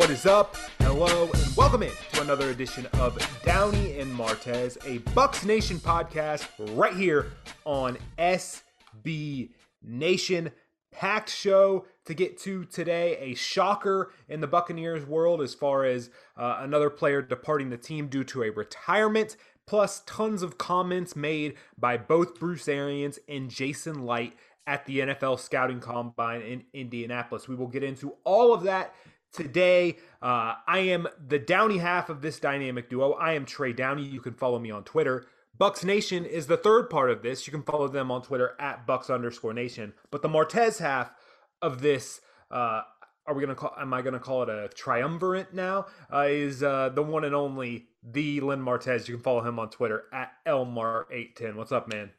[0.00, 0.56] what is up?
[0.78, 6.48] Hello, and welcome in to another edition of Downey and Martez, a Bucs Nation podcast
[6.74, 7.32] right here
[7.66, 9.50] on SB
[9.82, 10.52] Nation.
[10.90, 13.18] Packed show to get to today.
[13.20, 18.08] A shocker in the Buccaneers world as far as uh, another player departing the team
[18.08, 24.06] due to a retirement, plus tons of comments made by both Bruce Arians and Jason
[24.06, 27.48] Licht at the NFL Scouting Combine in Indianapolis.
[27.48, 28.94] We will get into all of that
[29.32, 29.98] today.
[30.22, 33.12] Uh, I am the Downey half of this dynamic duo.
[33.12, 34.02] I am Trey Downey.
[34.02, 35.26] You can follow me on Twitter.
[35.58, 37.46] Bucs Nation is the third part of this.
[37.46, 39.92] You can follow them on Twitter at Bucs underscore Nation.
[40.10, 41.12] But the Martez half
[41.60, 42.82] of this, uh,
[43.26, 43.74] are we gonna call?
[43.78, 45.86] Am I gonna call it a triumvirate now?
[46.12, 49.06] Uh, is uh, the one and only the Lynn Martez.
[49.06, 51.54] You can follow him on Twitter at Elmar810.
[51.54, 52.10] What's up, man?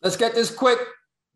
[0.00, 0.78] Let's get this quick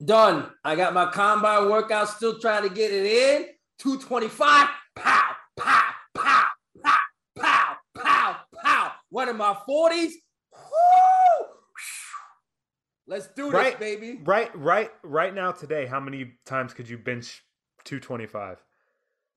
[0.04, 0.50] done.
[0.64, 3.46] I got my combine workout still trying to get it in.
[3.78, 4.68] 225.
[4.98, 6.44] Pow, pow, pow,
[6.82, 6.94] pow,
[7.38, 8.92] pow, pow, pow.
[9.10, 10.10] One of my 40s.
[10.52, 11.46] Woo!
[13.06, 14.20] Let's do Right, this, baby.
[14.24, 15.86] Right, right, right now today.
[15.86, 17.42] How many times could you bench
[17.84, 18.58] 225?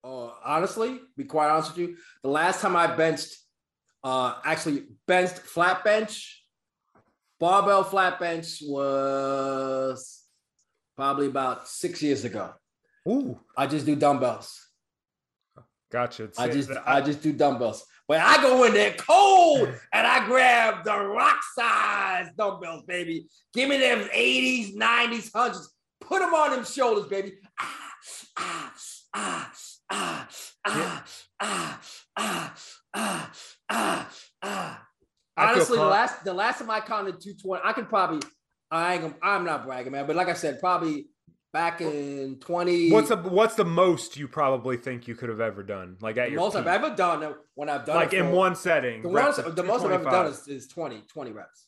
[0.04, 3.38] Uh, honestly, be quite honest with you, the last time I benched,
[4.04, 6.44] uh, actually benched flat bench,
[7.40, 10.24] barbell flat bench was
[10.96, 12.52] probably about six years ago.
[13.08, 14.71] Ooh, I just do dumbbells.
[15.92, 16.30] Gotcha.
[16.38, 17.86] I just I just do dumbbells.
[18.08, 23.28] But I go in there cold and I grab the rock size dumbbells, baby.
[23.54, 25.66] Give me them 80s, 90s, 100s.
[26.02, 27.34] Put them on them shoulders, baby.
[27.60, 27.92] Ah,
[28.38, 28.74] ah,
[29.14, 29.54] ah,
[29.90, 30.30] ah,
[30.66, 31.06] ah,
[31.40, 31.82] ah,
[32.18, 32.54] ah,
[32.94, 33.32] ah,
[33.70, 34.12] ah,
[34.44, 34.88] ah.
[35.38, 38.20] Honestly, the last the last time I counted 220, I could probably
[38.72, 40.08] I ain't gonna, I'm not bragging, man.
[40.08, 41.08] But like I said, probably
[41.54, 45.64] back in 20 What's the what's the most you probably think you could have ever
[45.64, 45.98] done?
[46.02, 46.62] Like at the your most peak?
[46.62, 49.02] I've ever done when I've done like in one setting.
[49.02, 51.68] The, the most I've ever done is, is 20, 20 reps.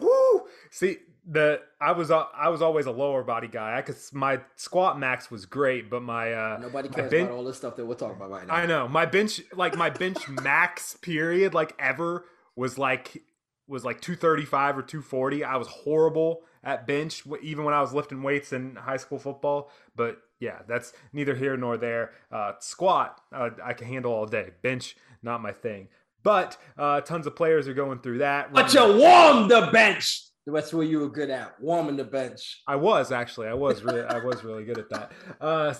[0.00, 0.42] Woo!
[0.70, 3.76] See, the I was uh, I was always a lower body guy.
[3.76, 7.56] I could my squat max was great, but my uh Nobody cares about all this
[7.56, 8.54] stuff that we're talking about right now.
[8.54, 12.24] I know my bench like my bench max period like ever
[12.56, 13.22] was like
[13.68, 15.44] was like 235 or 240.
[15.44, 19.70] I was horrible at bench even when I was lifting weights in high school football.
[19.96, 22.12] But yeah, that's neither here nor there.
[22.30, 24.50] Uh, squat uh, I can handle all day.
[24.62, 25.88] Bench not my thing.
[26.22, 28.52] But uh, tons of players are going through that.
[28.52, 30.24] But you warm the bench.
[30.46, 32.62] That's where you were good at, warming the bench.
[32.66, 33.46] I was actually.
[33.48, 34.02] I was really.
[34.02, 35.12] I was really good at that.
[35.40, 35.74] Uh,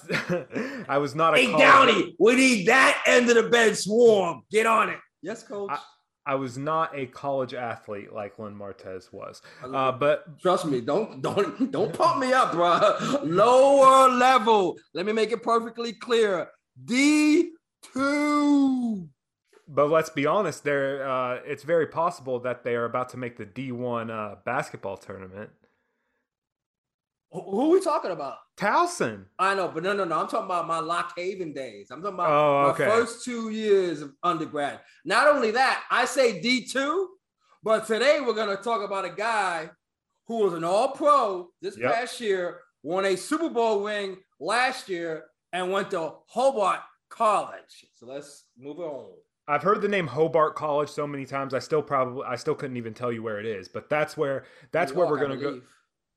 [0.88, 1.38] I was not a.
[1.38, 4.42] Hey, Downey, we need that end of the bench warm.
[4.50, 4.98] Get on it.
[5.22, 5.70] Yes, coach.
[5.72, 5.78] I
[6.34, 9.42] was not a college athlete like Lynn Martez was.
[9.62, 12.96] Uh, but Trust me, don't don't don't pump me up, bro.
[13.24, 14.76] Lower level.
[14.94, 16.48] Let me make it perfectly clear.
[16.84, 17.50] D
[17.92, 19.08] two.
[19.66, 20.64] but let's be honest.
[20.64, 24.36] There, uh, it's very possible that they are about to make the D one uh,
[24.44, 25.50] basketball tournament.
[27.32, 28.38] Who are we talking about?
[28.56, 29.24] Towson.
[29.38, 30.18] I know, but no, no, no.
[30.20, 31.90] I'm talking about my Lock Haven days.
[31.90, 34.80] I'm talking about Oh, my first two years of undergrad.
[35.04, 37.06] Not only that, I say D2,
[37.62, 39.70] but today we're going to talk about a guy
[40.26, 41.92] who was an all pro this Yep.
[41.92, 46.80] past year, won a Super Bowl ring last year, and went to Hobart
[47.10, 47.86] College.
[47.94, 49.10] So let's move on.
[49.48, 51.54] I've heard the name Hobart College so many times.
[51.54, 53.66] I still probably I still couldn't even tell you where it is.
[53.68, 55.60] But that's where that's where we're gonna go.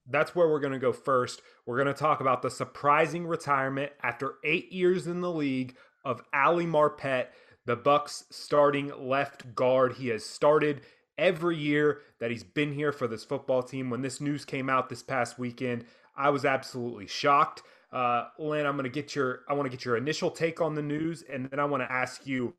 [0.09, 1.41] That's where we're going to go first.
[1.65, 6.21] We're going to talk about the surprising retirement after eight years in the league of
[6.33, 7.27] Ali Marpet,
[7.65, 9.93] the Bucks starting left guard.
[9.93, 10.81] He has started
[11.17, 13.89] every year that he's been here for this football team.
[13.89, 15.85] When this news came out this past weekend,
[16.15, 17.63] I was absolutely shocked.
[17.91, 20.73] Uh, Lynn, I'm going to get your I want to get your initial take on
[20.73, 22.55] the news, and then I want to ask you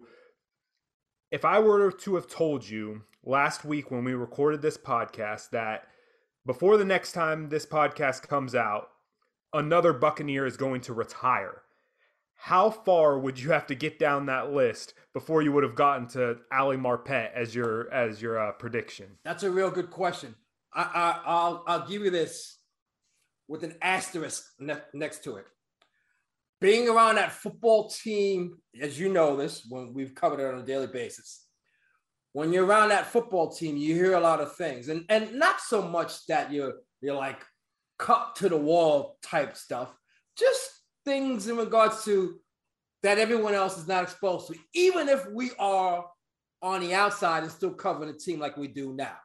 [1.31, 5.89] if I were to have told you last week when we recorded this podcast that
[6.47, 8.89] before the next time this podcast comes out,
[9.53, 11.63] another Buccaneer is going to retire.
[12.35, 16.07] How far would you have to get down that list before you would have gotten
[16.09, 19.07] to Ali Marpet as your as your uh, prediction?
[19.25, 20.35] That's a real good question.
[20.75, 22.59] I, I, I'll, I'll give you this
[23.49, 25.47] with an asterisk ne- next to it.
[26.61, 30.65] Being around that football team, as you know this, when we've covered it on a
[30.65, 31.44] daily basis,
[32.35, 35.61] when you're around that football team, you hear a lot of things, and and not
[35.61, 37.43] so much that you're you're like
[37.99, 39.97] cut to the wall type stuff,
[40.37, 42.39] just things in regards to
[43.03, 46.05] that everyone else is not exposed to, even if we are
[46.61, 49.17] on the outside and still covering the team like we do now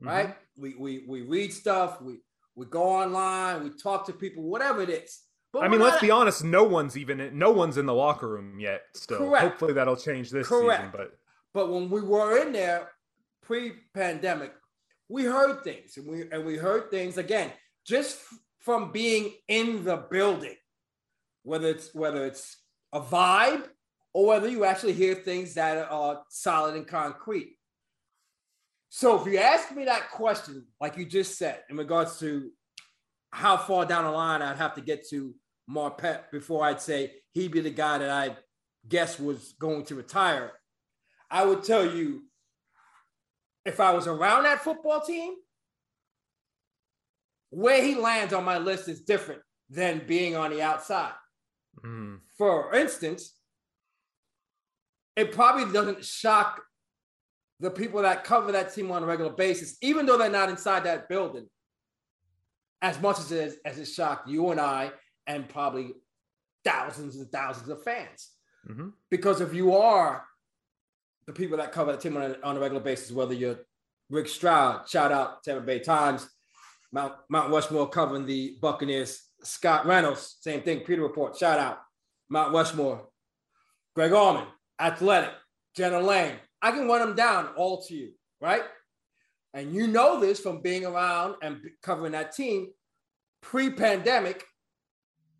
[0.00, 0.28] right?
[0.28, 0.62] Mm-hmm.
[0.62, 2.20] We, we we read stuff, we
[2.54, 5.20] we go online, we talk to people, whatever it is.
[5.52, 6.44] But I mean, let's be honest.
[6.44, 8.82] No one's even no one's in the locker room yet.
[8.94, 9.44] Still, correct.
[9.44, 10.82] hopefully that'll change this correct.
[10.82, 10.92] season.
[10.92, 11.18] But
[11.54, 12.90] but when we were in there
[13.42, 14.52] pre-pandemic,
[15.08, 17.52] we heard things, and we and we heard things again
[17.86, 18.18] just
[18.58, 20.56] from being in the building,
[21.44, 22.56] whether it's whether it's
[22.92, 23.64] a vibe
[24.12, 27.56] or whether you actually hear things that are solid and concrete.
[28.88, 32.50] So if you ask me that question, like you just said, in regards to
[33.32, 35.34] how far down the line I'd have to get to
[35.68, 38.36] Marpet before I'd say he'd be the guy that I
[38.88, 40.52] guess was going to retire,
[41.34, 42.22] I would tell you
[43.64, 45.34] if I was around that football team,
[47.50, 51.12] where he lands on my list is different than being on the outside.
[51.84, 52.20] Mm.
[52.38, 53.32] For instance,
[55.16, 56.62] it probably doesn't shock
[57.58, 60.84] the people that cover that team on a regular basis, even though they're not inside
[60.84, 61.48] that building,
[62.80, 64.92] as much as it, as it shocked you and I
[65.26, 65.94] and probably
[66.64, 68.30] thousands and thousands of fans.
[68.70, 68.90] Mm-hmm.
[69.10, 70.24] Because if you are
[71.26, 73.58] the people that cover the team on a, on a regular basis, whether you're
[74.10, 76.28] Rick Stroud, shout out Tampa Bay Times,
[76.92, 81.78] Mount, Mount Rushmore covering the Buccaneers, Scott Reynolds, same thing, Pewter Report, shout out
[82.28, 83.08] Mount Rushmore,
[83.94, 84.46] Greg Auman,
[84.80, 85.32] Athletic,
[85.76, 86.36] Jenna Laine.
[86.62, 88.62] I can run them down all to you, right?
[89.54, 92.68] And you know this from being around and covering that team
[93.40, 94.44] pre pandemic.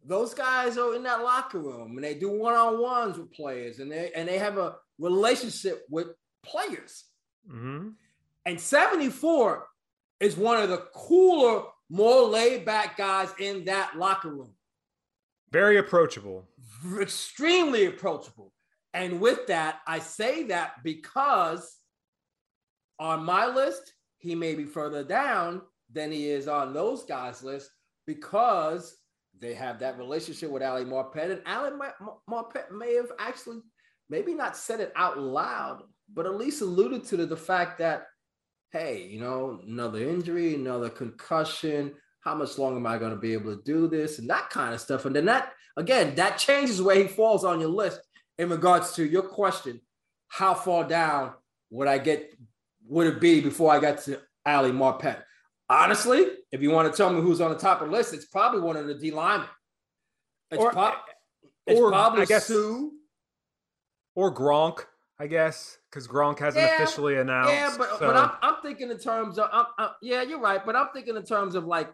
[0.07, 3.79] Those guys are in that locker room and they do one on ones with players
[3.79, 6.09] and they, and they have a relationship with
[6.45, 7.05] players.
[7.51, 7.89] Mm-hmm.
[8.47, 9.67] And 74
[10.21, 14.55] is one of the cooler, more laid back guys in that locker room.
[15.51, 16.49] Very approachable.
[17.01, 18.53] Extremely approachable.
[18.93, 21.79] And with that, I say that because
[22.99, 25.63] on my list, he may be further down
[25.93, 27.71] than he is on those guys' list
[28.07, 28.97] because
[29.41, 31.31] they have that relationship with Ali Marpet.
[31.33, 31.73] And Ali
[32.31, 33.61] Marpet may have actually,
[34.15, 35.83] maybe not said it out loud,
[36.13, 38.07] but at least alluded to the, the fact that,
[38.71, 41.93] hey, you know, another injury, another concussion.
[42.21, 44.21] How much longer am I going to be able to do this?
[44.21, 45.05] And that kind of stuff.
[45.05, 48.01] And then that, again, that changes where he falls on your list
[48.39, 49.81] in regards to your question,
[50.29, 51.33] how far down
[51.71, 52.35] would I get,
[52.87, 55.23] would it be before I got to Ali Marpet?
[55.69, 58.27] Honestly, if you want to tell me who's on the top of the list, it's
[58.27, 59.49] probably one of the D linemen.
[60.53, 60.71] It's, or,
[61.67, 62.91] it's or, probably I guess, Suh.
[64.15, 64.81] Or Gronk,
[65.19, 67.53] I guess, because Gronk hasn't yeah, officially announced.
[67.53, 67.99] Yeah, but, so.
[68.01, 70.65] but I'm, I'm thinking in terms of, I'm, I'm, yeah, you're right.
[70.65, 71.93] But I'm thinking in terms of like,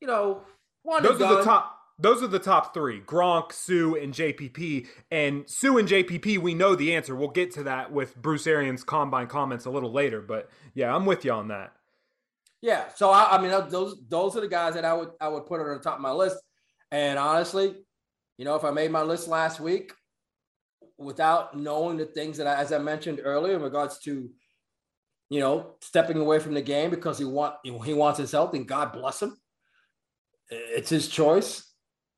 [0.00, 0.42] you know,
[0.82, 4.86] one Those are the top those are the top three Gronk, Suh, and JPP.
[5.10, 7.14] And Suh and JPP, we know the answer.
[7.14, 10.20] We'll get to that with Bruce Arians' combine comments a little later.
[10.20, 11.72] But yeah, I'm with you on that.
[12.60, 12.84] Yeah.
[12.94, 15.60] So I, I mean, those those are the guys that I would I would put
[15.60, 16.38] on the top of my list.
[16.90, 17.74] And honestly,
[18.38, 19.92] you know, if I made my list last week
[20.98, 24.28] without knowing the things that I, as I mentioned earlier, in regards to,
[25.30, 28.66] you know, stepping away from the game because he want he wants his health, and
[28.66, 29.36] God bless him.
[30.50, 31.68] It's his choice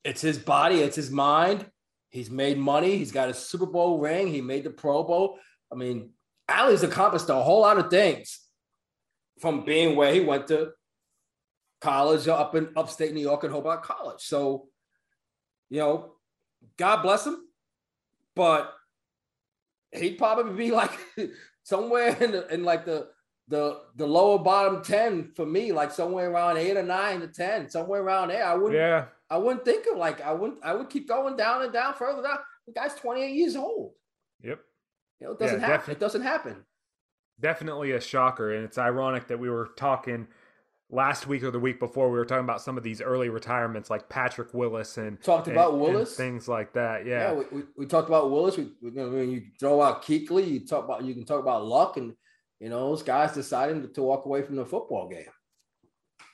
[0.05, 1.66] it's his body, it's his mind.
[2.09, 2.97] He's made money.
[2.97, 4.28] He's got a Super Bowl ring.
[4.28, 5.38] He made the Pro Bowl.
[5.71, 6.11] I mean,
[6.49, 8.40] Ali's accomplished a whole lot of things
[9.40, 10.73] from being where he went to
[11.81, 14.21] college up in upstate New York and Hobart College.
[14.21, 14.69] So,
[15.69, 16.14] you know,
[16.76, 17.37] God bless him,
[18.35, 18.73] but
[19.93, 20.99] he'd probably be like
[21.63, 23.09] somewhere in, the, in like the
[23.49, 27.69] the the lower bottom 10 for me, like somewhere around eight or nine to 10,
[27.69, 28.47] somewhere around there.
[28.47, 29.07] I wouldn't yeah.
[29.29, 32.23] I wouldn't think of like I wouldn't I would keep going down and down further
[32.23, 32.39] down.
[32.67, 33.93] The guy's 28 years old.
[34.43, 34.61] Yep.
[35.21, 35.87] You know, it doesn't yeah, happen.
[35.87, 36.57] Defi- it doesn't happen.
[37.41, 38.55] Definitely a shocker.
[38.55, 40.29] And it's ironic that we were talking
[40.90, 43.90] last week or the week before we were talking about some of these early retirements
[43.90, 47.06] like Patrick Willis and talked about and, Willis and things like that.
[47.06, 48.56] Yeah, yeah we, we, we, talked about Willis.
[48.56, 51.64] We, we, you, know, you throw out Kuechly, you talk about you can talk about
[51.64, 52.14] Luck, and
[52.59, 55.25] you know those guys deciding to, to walk away from the football game.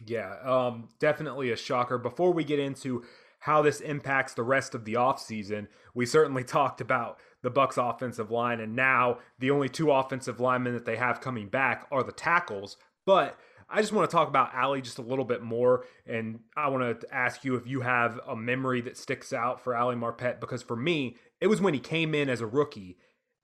[0.05, 1.99] Yeah, um, definitely a shocker.
[1.99, 3.05] Before we get into
[3.47, 5.69] how this impacts the rest of the offseason.
[5.95, 10.75] We certainly talked about the Bucks offensive line and now the only two offensive linemen
[10.75, 12.77] that they have coming back are the tackles.
[13.05, 16.69] But I just want to talk about Ali just a little bit more and I
[16.69, 20.41] want to ask you if you have a memory that sticks out for Ali Marpet
[20.41, 22.97] because for me, it was when he came in as a rookie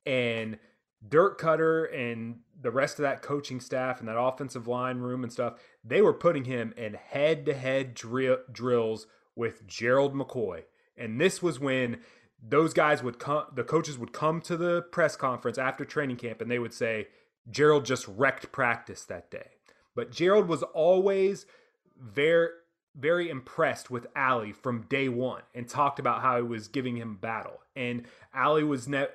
[0.06, 0.58] and
[1.06, 5.32] Dirk Koetter and the rest of that coaching staff and that offensive line room and
[5.32, 10.62] stuff, they were putting him in head-to-head drills with Gerald McCoy.
[10.96, 11.98] And this was when
[12.40, 16.40] those guys would come, the coaches would come to the press conference after training camp
[16.40, 17.08] and they would say,
[17.50, 19.48] Gerald just wrecked practice that day.
[19.94, 21.46] But Gerald was always
[21.98, 22.48] very,
[22.96, 27.16] very impressed with Ali from day one and talked about how he was giving him
[27.16, 27.60] battle.
[27.76, 29.08] And Ali was ne-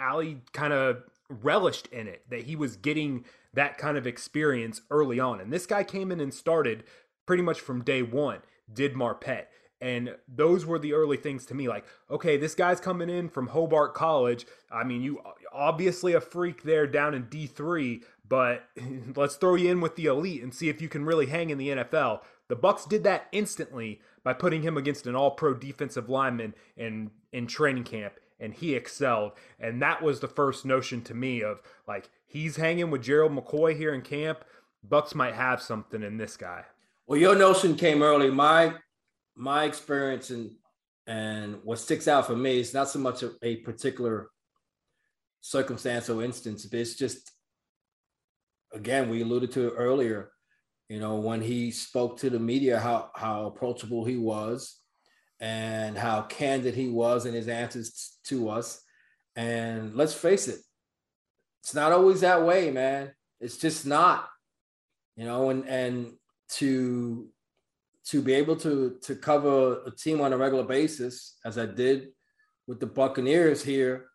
[0.00, 3.24] Ali kind of relished in it that he was getting
[3.54, 5.40] that kind of experience early on.
[5.40, 6.84] And this guy came in and started
[7.26, 8.40] pretty much from day one,
[8.72, 9.46] did Marpet.
[9.80, 13.48] And those were the early things to me like, okay, this guy's coming in from
[13.48, 14.46] Hobart College.
[14.70, 15.22] I mean, you
[15.52, 18.64] obviously a freak there down in D3, but
[19.16, 21.58] let's throw you in with the elite and see if you can really hang in
[21.58, 22.20] the NFL.
[22.48, 27.46] The Bucks did that instantly by putting him against an all-pro defensive lineman in in
[27.46, 29.32] training camp and he excelled.
[29.58, 33.76] And that was the first notion to me of like he's hanging with Gerald McCoy
[33.76, 34.44] here in camp.
[34.82, 36.64] Bucks might have something in this guy.
[37.06, 38.30] Well, your notion came early.
[38.30, 38.74] My
[39.36, 40.52] my experience and
[41.06, 44.28] and what sticks out for me is not so much a, a particular
[45.40, 47.32] circumstance or instance, but it's just
[48.72, 50.32] again we alluded to earlier.
[50.88, 54.80] You know, when he spoke to the media, how how approachable he was,
[55.38, 58.82] and how candid he was in his answers to us.
[59.36, 60.58] And let's face it,
[61.62, 63.12] it's not always that way, man.
[63.40, 64.28] It's just not,
[65.16, 66.12] you know, and and
[66.56, 67.28] to
[68.06, 72.08] to be able to to cover a team on a regular basis, as I did
[72.66, 74.06] with the Buccaneers here,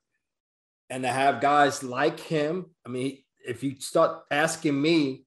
[0.89, 2.67] and to have guys like him.
[2.85, 5.25] I mean, if you start asking me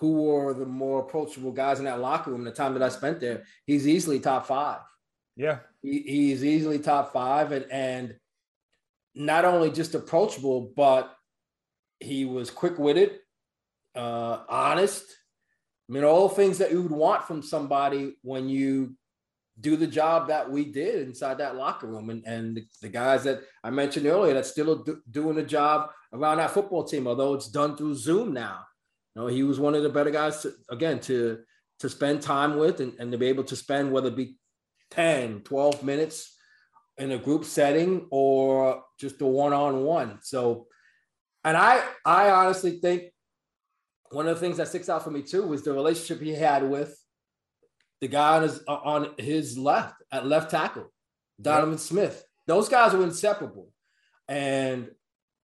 [0.00, 3.20] who were the more approachable guys in that locker room the time that I spent
[3.20, 4.80] there, he's easily top five.
[5.36, 5.58] Yeah.
[5.82, 8.16] He, he's easily top five and, and
[9.14, 11.14] not only just approachable, but
[12.00, 13.18] he was quick witted,
[13.94, 15.04] uh, honest.
[15.88, 18.96] I mean, all things that you would want from somebody when you
[19.60, 22.10] do the job that we did inside that locker room.
[22.10, 26.38] And, and the, guys that I mentioned earlier that's still do, doing the job around
[26.38, 28.60] that football team, although it's done through Zoom now.
[29.14, 31.38] You know, he was one of the better guys to, again, to,
[31.80, 34.36] to spend time with and, and to be able to spend, whether it be
[34.90, 36.36] 10, 12 minutes
[36.98, 40.18] in a group setting or just a one-on-one.
[40.22, 40.66] So,
[41.44, 43.04] and I, I honestly think
[44.10, 46.68] one of the things that sticks out for me too was the relationship he had
[46.68, 46.96] with
[48.04, 50.92] the guy on his uh, on his left at left tackle,
[51.40, 51.78] Donovan.
[51.78, 52.22] Smith.
[52.46, 53.70] Those guys were inseparable,
[54.28, 54.90] and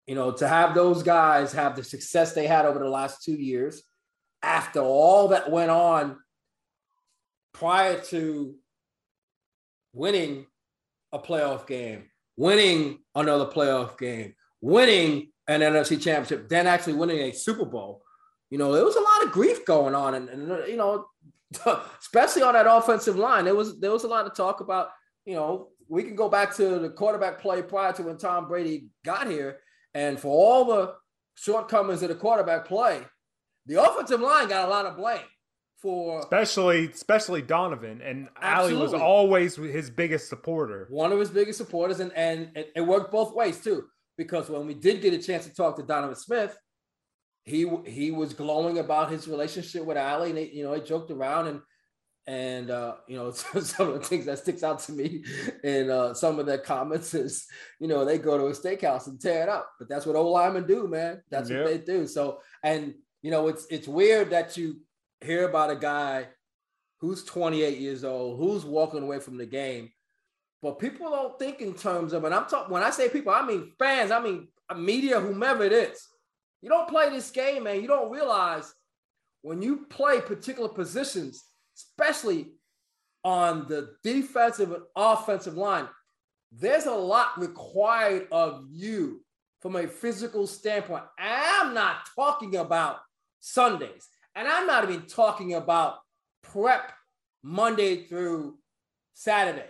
[0.06, 3.32] you know to have those guys have the success they had over the last two
[3.32, 3.82] years,
[4.42, 6.18] after all that went on
[7.54, 8.54] prior to
[9.94, 10.44] winning
[11.10, 17.32] a playoff game, winning another playoff game, winning an NFC championship, then actually winning a
[17.32, 18.02] Super Bowl.
[18.50, 21.06] You know, there was a lot of grief going on, and, and you know,
[22.00, 24.88] especially on that offensive line, there was there was a lot of talk about.
[25.24, 28.88] You know, we can go back to the quarterback play prior to when Tom Brady
[29.04, 29.58] got here,
[29.94, 30.94] and for all the
[31.34, 33.02] shortcomings of the quarterback play,
[33.66, 35.20] the offensive line got a lot of blame
[35.80, 40.86] for especially especially Donovan and Ali was always his biggest supporter.
[40.90, 43.84] One of his biggest supporters, and and it, it, worked both ways too.
[44.16, 46.56] Because when we did get a chance to talk to Donovan Smith,
[47.44, 51.10] he he was glowing about his relationship with Ali, and they, you know, he joked
[51.10, 51.60] around and
[52.26, 55.24] and uh, you know some of the things that sticks out to me
[55.64, 57.46] in uh, some of their comments is
[57.78, 60.32] you know they go to a steakhouse and tear it up, but that's what old
[60.32, 61.22] linemen do, man.
[61.30, 61.64] That's yep.
[61.64, 62.06] what they do.
[62.06, 64.80] So and you know it's it's weird that you
[65.20, 66.28] hear about a guy
[67.00, 69.90] who's 28 years old, who's walking away from the game.
[70.62, 73.46] But people don't think in terms of, and I'm talking, when I say people, I
[73.46, 76.06] mean fans, I mean media, whomever it is.
[76.62, 77.80] You don't play this game, man.
[77.80, 78.72] You don't realize
[79.42, 81.42] when you play particular positions,
[81.76, 82.52] especially
[83.24, 85.88] on the defensive and offensive line,
[86.52, 89.22] there's a lot required of you
[89.60, 91.04] from a physical standpoint.
[91.18, 92.98] I'm not talking about
[93.40, 94.08] Sundays.
[94.34, 95.98] And I'm not even talking about
[96.42, 96.92] prep
[97.42, 98.58] Monday through
[99.14, 99.68] Saturday.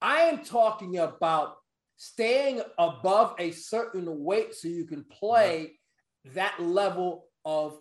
[0.00, 1.56] I am talking about
[1.96, 5.78] staying above a certain weight so you can play
[6.34, 7.78] that level of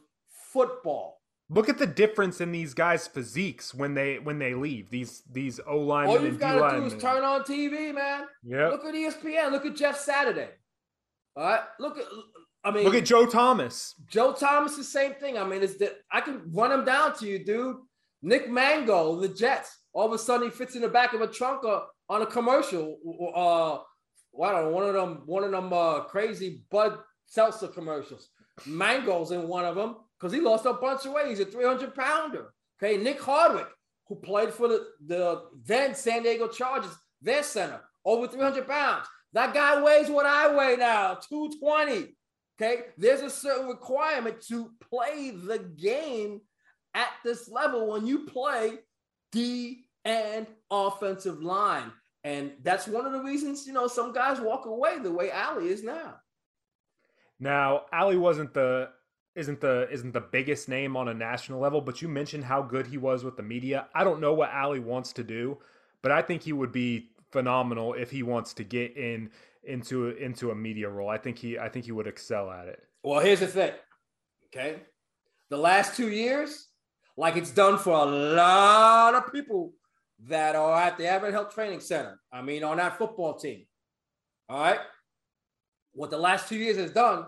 [0.51, 1.19] football.
[1.49, 4.89] Look at the difference in these guys' physiques when they when they leave.
[4.89, 6.17] These these O linemen.
[6.17, 8.23] All you've got to do is turn on TV, man.
[8.43, 8.69] Yeah.
[8.69, 9.51] Look at ESPN.
[9.51, 10.47] Look at Jeff Saturday.
[11.35, 11.61] All right.
[11.79, 12.05] Look at
[12.63, 13.95] I mean, look at Joe Thomas.
[14.07, 15.37] Joe Thomas, the same thing.
[15.37, 17.77] I mean, it's the, I can run him down to you, dude.
[18.21, 19.79] Nick Mangold, the Jets.
[19.93, 22.25] All of a sudden, he fits in the back of a trunk uh, on a
[22.25, 22.97] commercial.
[23.35, 23.79] Uh,
[24.31, 26.99] well, I don't know, one of them, one of them uh, crazy Bud
[27.31, 28.27] Seltzer commercials.
[28.65, 31.29] Mangold's in one of them because he lost a bunch of weight.
[31.29, 32.53] He's a 300 pounder.
[32.81, 33.69] Okay, Nick Hardwick,
[34.07, 39.07] who played for the, the then San Diego Chargers, their center, over 300 pounds.
[39.31, 42.13] That guy weighs what I weigh now, 220.
[42.61, 46.41] Okay, there's a certain requirement to play the game
[46.93, 48.79] at this level when you play
[49.31, 51.93] D and offensive line.
[52.25, 55.69] And that's one of the reasons, you know, some guys walk away the way Ali
[55.69, 56.15] is now.
[57.41, 58.89] Now, Ali wasn't the
[59.35, 62.87] isn't the isn't the biggest name on a national level, but you mentioned how good
[62.87, 63.87] he was with the media.
[63.95, 65.57] I don't know what Ali wants to do,
[66.03, 69.31] but I think he would be phenomenal if he wants to get in
[69.63, 71.09] into into a media role.
[71.09, 72.83] I think he I think he would excel at it.
[73.03, 73.73] Well, here's the thing.
[74.53, 74.81] Okay.
[75.49, 76.67] The last two years,
[77.17, 79.73] like it's done for a lot of people
[80.27, 82.19] that are at the Advent Health Training Center.
[82.31, 83.65] I mean, on that football team.
[84.47, 84.79] All right.
[85.93, 87.25] What the last two years has done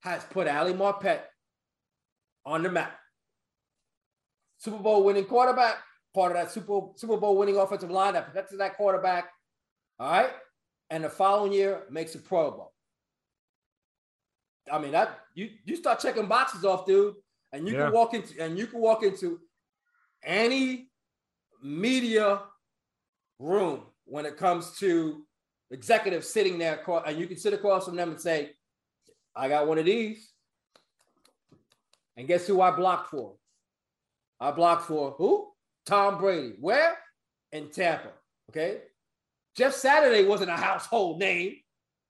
[0.00, 1.20] has put Ali Marpet
[2.44, 2.98] on the map.
[4.58, 5.76] Super Bowl winning quarterback,
[6.14, 9.26] part of that Super, Super Bowl winning offensive line that protected that quarterback.
[9.98, 10.30] All right.
[10.90, 12.72] And the following year makes a Pro Bowl.
[14.70, 17.14] I mean, that you you start checking boxes off, dude,
[17.52, 17.84] and you yeah.
[17.84, 19.40] can walk into and you can walk into
[20.22, 20.90] any
[21.62, 22.42] media
[23.38, 25.24] room when it comes to
[25.72, 28.50] executives sitting there, and you can sit across from them and say,
[29.34, 30.30] I got one of these.
[32.16, 33.34] And guess who I blocked for?
[34.38, 35.48] I blocked for who?
[35.86, 36.54] Tom Brady.
[36.60, 36.96] Where?
[37.52, 38.10] In Tampa.
[38.50, 38.82] Okay.
[39.56, 41.56] Jeff Saturday wasn't a household name.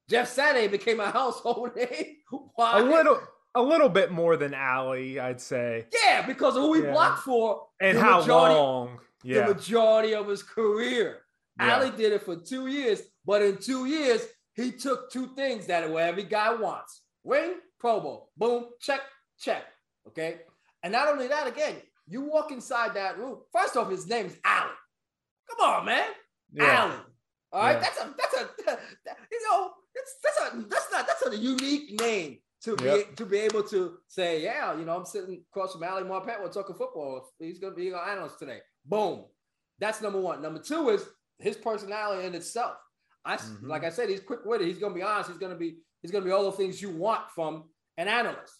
[0.08, 2.16] Jeff Saturday became a household name.
[2.54, 2.80] Why?
[2.80, 3.20] A little,
[3.54, 5.86] a little bit more than Ali, I'd say.
[6.04, 6.92] Yeah, because of who he yeah.
[6.92, 8.98] blocked for and how majority, long.
[9.22, 9.46] Yeah.
[9.46, 11.21] The majority of his career.
[11.60, 11.76] Yeah.
[11.76, 15.84] Ali did it for two years, but in two years, he took two things that
[15.84, 19.00] every guy wants ring, Pro Bowl, boom, check,
[19.38, 19.64] check.
[20.08, 20.40] Okay.
[20.82, 21.76] And not only that, again,
[22.08, 23.38] you walk inside that room.
[23.52, 24.70] First off, his name's Ali.
[25.48, 26.08] Come on, man.
[26.52, 26.82] Yeah.
[26.82, 26.96] Ali.
[27.52, 27.72] All right.
[27.74, 27.80] Yeah.
[27.80, 28.80] That's a, that's a, that,
[29.30, 33.10] you know, that's, that's a, that's not, that's a unique name to yep.
[33.10, 36.40] be to be able to say, yeah, you know, I'm sitting across from Ali Marpet,
[36.40, 37.28] we're talking football.
[37.38, 38.58] He's gonna be our analyst today.
[38.84, 39.24] Boom.
[39.78, 40.42] That's number one.
[40.42, 41.04] Number two is
[41.42, 42.76] his personality in itself.
[43.24, 43.68] I mm-hmm.
[43.68, 44.68] like I said, he's quick witted.
[44.68, 45.30] He's gonna be honest.
[45.30, 47.64] He's gonna be he's gonna be all the things you want from
[47.96, 48.54] an analyst.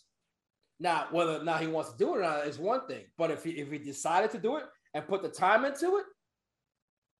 [0.78, 3.04] Now, whether or not he wants to do it or not is one thing.
[3.16, 4.64] But if he if he decided to do it
[4.94, 6.04] and put the time into it,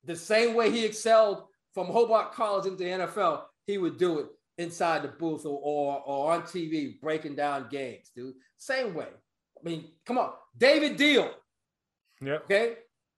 [0.04, 1.44] the same way he excelled
[1.74, 4.26] from Hobart College into the NFL, he would do it
[4.58, 8.34] inside the booth or, or, or on TV breaking down games, dude.
[8.58, 9.06] Same way.
[9.58, 11.30] I mean, come on, David Diehl.
[12.20, 12.34] Yeah.
[12.44, 12.74] Okay.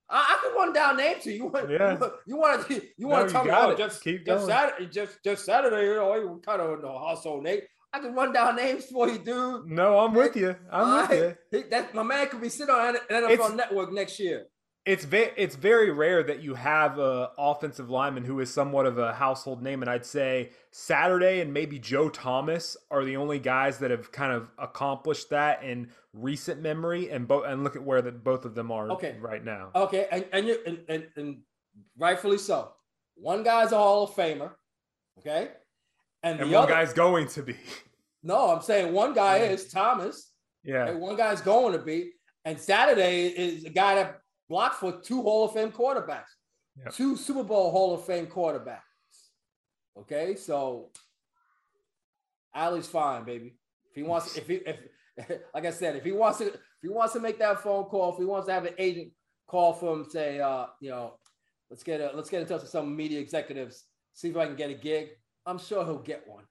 [0.08, 1.44] I, I can run down names to you.
[1.44, 1.98] You want, yeah.
[2.26, 5.44] you want to you want to tell me oh, just Keep just Saturday, just just
[5.44, 7.60] Saturday, you know, you kind of know household name.
[7.92, 9.66] I can run down names for you, dude.
[9.66, 10.56] No, I'm with you.
[10.70, 11.64] I'm with you.
[11.70, 14.46] That my man could be sitting on NFL it's, Network next year
[14.86, 18.98] it's very it's very rare that you have a offensive lineman who is somewhat of
[18.98, 23.78] a household name, and I'd say Saturday and maybe Joe Thomas are the only guys
[23.78, 27.10] that have kind of accomplished that in recent memory.
[27.10, 29.16] And both and look at where that both of them are okay.
[29.20, 29.70] right now.
[29.74, 31.38] Okay, and and, you, and and and
[31.98, 32.72] rightfully so.
[33.14, 34.50] One guy's a Hall of Famer,
[35.20, 35.48] okay,
[36.22, 37.56] and, and one other, guy's going to be.
[38.26, 39.50] No, I'm saying one guy yeah.
[39.50, 40.32] is Thomas.
[40.64, 42.12] Yeah, and one guy's going to be,
[42.46, 46.30] and Saturday is a guy that blocked for two Hall of Fame quarterbacks,
[46.76, 46.94] yep.
[46.94, 48.80] two Super Bowl Hall of Fame quarterbacks.
[49.98, 50.90] Okay, so
[52.54, 53.56] Ali's fine, baby.
[53.90, 54.78] If he wants, if he, if
[55.54, 58.12] like I said, if he wants to, if he wants to make that phone call,
[58.12, 59.12] if he wants to have an agent
[59.46, 61.14] call for him, say, uh, you know,
[61.70, 64.56] let's get a, let's get in touch with some media executives, see if I can
[64.56, 65.08] get a gig.
[65.46, 66.44] I'm sure he'll get one.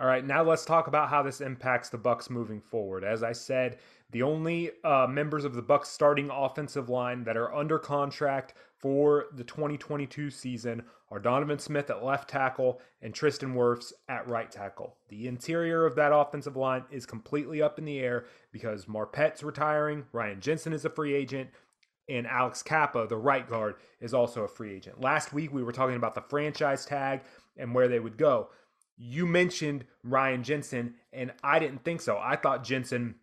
[0.00, 3.04] All right, now let's talk about how this impacts the Bucks moving forward.
[3.04, 3.78] As I said,
[4.10, 9.26] the only uh, members of the Bucks starting offensive line that are under contract for
[9.34, 14.96] the 2022 season are Donovan Smith at left tackle and Tristan Wirfs at right tackle.
[15.08, 20.06] The interior of that offensive line is completely up in the air because Marpet's retiring,
[20.12, 21.50] Ryan Jensen is a free agent,
[22.08, 25.00] and Alex Cappa, the right guard, is also a free agent.
[25.00, 27.20] Last week we were talking about the franchise tag
[27.56, 28.48] and where they would go.
[29.04, 32.20] You mentioned Ryan Jensen, and I didn't think so.
[32.22, 33.16] I thought Jensen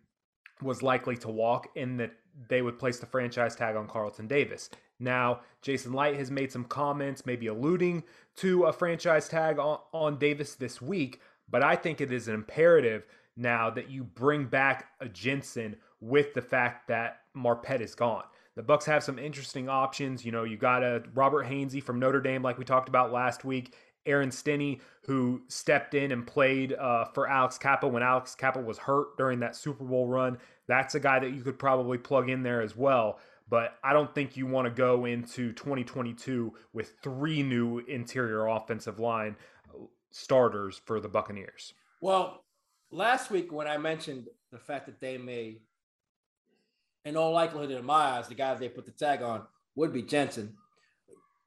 [0.60, 2.12] was likely to walk and that
[2.48, 4.68] they would place the franchise tag on Carlton Davis.
[4.98, 8.04] Now, Jason Licht has made some comments, maybe alluding
[8.36, 12.34] to a franchise tag on, on Davis this week, but I think it is an
[12.34, 18.24] imperative now that you bring back a Jensen with the fact that Marpet is gone.
[18.54, 20.26] The Bucks have some interesting options.
[20.26, 23.44] You know, you got a Robert Hainsey from Notre Dame, like we talked about last
[23.44, 23.74] week.
[24.06, 28.78] Aaron Stinnie, who stepped in and played uh, for Alex Cappa when Alex Cappa was
[28.78, 30.38] hurt during that Super Bowl run.
[30.66, 33.18] That's a guy that you could probably plug in there as well.
[33.48, 39.00] But I don't think you want to go into 2022 with three new interior offensive
[39.00, 39.36] line
[40.12, 41.74] starters for the Buccaneers.
[42.00, 42.44] Well,
[42.92, 45.58] last week when I mentioned the fact that they may
[47.04, 49.42] in all likelihood, in my eyes, the guy they put the tag on
[49.74, 50.54] would be Jensen.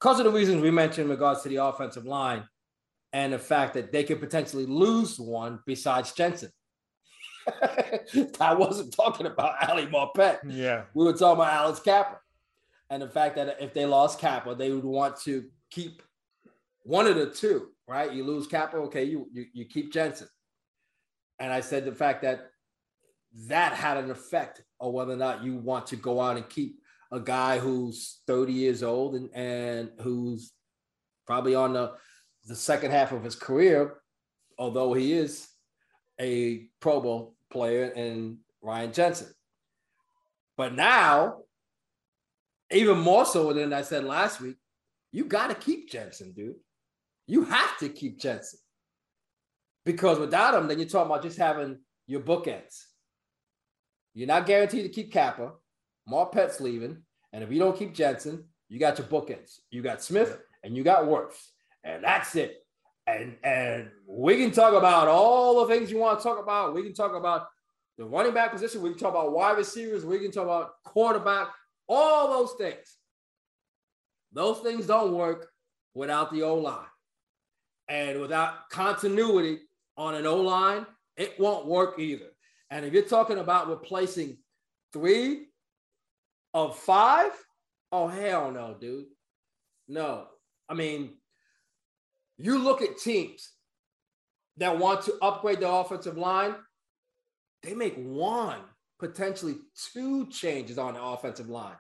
[0.04, 2.44] Because of the reasons we mentioned in regards to the offensive line
[3.14, 6.52] and the fact that they could potentially lose one besides Jensen.
[8.42, 10.40] I wasn't talking about Ali Marpet.
[10.46, 10.84] Yeah.
[10.94, 12.20] We were talking about Alex Cappa.
[12.90, 16.04] And the fact that if they lost Cappa, they would want to keep
[16.82, 18.12] one of the two, right?
[18.12, 20.28] You lose Cappa, okay, you, you, you keep Jensen.
[21.40, 22.52] And I said the fact that
[23.48, 26.83] that had an effect on whether or not you want to go out and keep
[27.14, 30.52] a guy who's 30 years old and, and who's
[31.28, 31.94] probably on the,
[32.48, 33.98] the second half of his career,
[34.58, 35.48] although he is
[36.20, 39.28] a Pro Bowl player in Ryan Jensen.
[40.58, 41.44] But now,
[42.72, 44.58] even more so than I said last week,
[45.12, 46.56] you got to keep Jensen, dude.
[47.28, 48.60] You have to keep Jensen.
[49.86, 52.86] Because without him, then you're talking about just having your bookends.
[54.16, 55.14] You're not guaranteed to keep
[56.08, 56.16] Cappa.
[56.16, 57.04] Marpet's leaving.
[57.32, 59.60] And if you don't keep Jensen, you got your bookends.
[59.72, 61.50] You got Smith and you got Wirfs.
[61.84, 62.60] And that's it.
[63.06, 66.74] And and we can talk about all the things you want to talk about.
[66.74, 67.48] We can talk about
[67.98, 68.82] the running back position.
[68.82, 70.06] We can talk about wide receivers.
[70.06, 71.48] We can talk about quarterback,
[71.88, 72.98] all those things.
[74.32, 75.50] Those things don't work
[75.94, 76.86] without the O line.
[77.90, 79.60] And without continuity
[79.98, 80.86] on an O line,
[81.18, 82.30] it won't work either.
[82.70, 84.38] And if you're talking about replacing
[84.94, 85.48] three
[86.54, 87.32] of five,
[87.92, 89.06] oh, hell no, dude.
[89.88, 90.28] No.
[90.70, 91.12] I mean,
[92.38, 93.52] you look at teams
[94.58, 96.56] that want to upgrade the offensive line,
[97.64, 98.60] they make one,
[99.00, 99.56] potentially
[99.94, 101.76] two changes on the offensive line.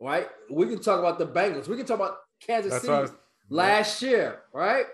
[0.00, 0.28] Right?
[0.50, 1.68] We can talk about the Bengals.
[1.68, 3.12] We can talk about Kansas That's City was,
[3.48, 4.10] last yeah.
[4.10, 4.86] year, right?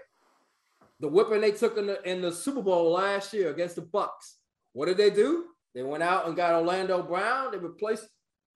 [1.01, 4.37] The whipping they took in the in the Super Bowl last year against the Bucks.
[4.73, 5.47] What did they do?
[5.75, 7.53] They went out and got Orlando Brown.
[7.53, 8.07] They replaced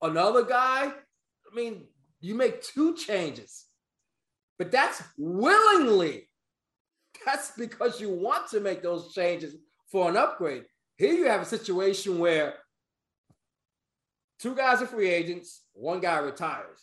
[0.02, 0.86] another guy.
[0.86, 1.84] I mean,
[2.20, 3.66] you make two changes,
[4.58, 6.28] but that's willingly.
[7.24, 9.56] That's because you want to make those changes
[9.90, 10.64] for an upgrade.
[10.96, 12.54] Here you have a situation where
[14.38, 16.80] two guys are free agents, one guy retires.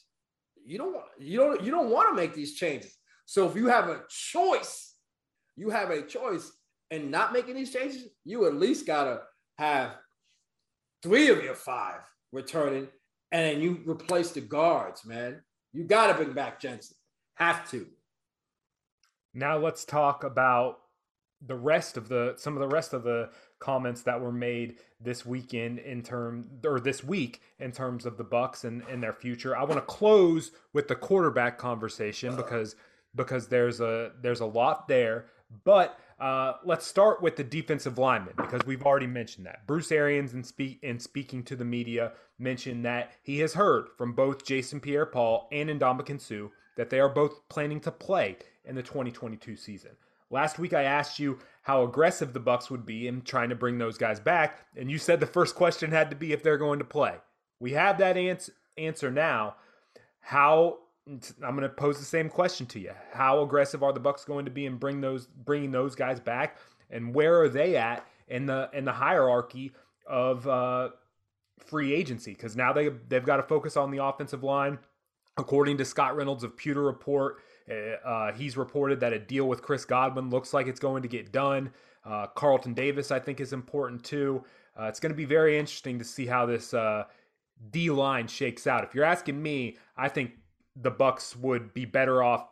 [0.65, 2.95] You don't want you don't you don't want to make these changes.
[3.25, 4.95] So if you have a choice,
[5.55, 6.51] you have a choice
[6.91, 9.21] in not making these changes, you at least gotta
[9.57, 9.95] have
[11.03, 12.01] three of your five
[12.31, 12.87] returning,
[13.31, 15.41] and you replace the guards, man.
[15.73, 16.95] You gotta bring back Jensen.
[17.35, 17.87] Have to.
[19.33, 20.79] Now let's talk about
[21.45, 25.25] the rest of the some of the rest of the comments that were made this
[25.25, 29.55] weekend in term or this week in terms of the Bucks and, and their future.
[29.55, 32.75] I want to close with the quarterback conversation because
[33.15, 35.25] because there's a there's a lot there,
[35.63, 39.65] but uh, let's start with the defensive lineman because we've already mentioned that.
[39.65, 44.13] Bruce Arians, in, speak, in speaking to the media, mentioned that he has heard from
[44.13, 48.75] both Jason Pierre Paul and Ndamukong Suh that they are both planning to play in
[48.75, 49.91] the 2022 season.
[50.31, 53.77] Last week I asked you how aggressive the Bucks would be in trying to bring
[53.77, 56.79] those guys back, and you said the first question had to be if they're going
[56.79, 57.15] to play.
[57.59, 59.55] We have that ans- answer now.
[60.19, 64.23] How I'm going to pose the same question to you: How aggressive are the Bucks
[64.23, 66.57] going to be in bring those bringing those guys back,
[66.91, 69.71] and where are they at in the in the hierarchy
[70.05, 70.89] of uh,
[71.59, 72.31] free agency?
[72.31, 74.79] Because now they they've got to focus on the offensive line.
[75.37, 77.37] According to Scott Reynolds of Pewter Report,
[78.03, 81.31] uh, he's reported that a deal with Chris Godwin looks like it's going to get
[81.31, 81.71] done.
[82.03, 84.43] Uh, Carlton Davis, I think, is important too.
[84.79, 87.03] Uh, it's going to be very interesting to see how this uh,
[87.71, 88.83] D line shakes out.
[88.83, 90.31] If you're asking me, I think
[90.75, 92.47] the Bucks would be better off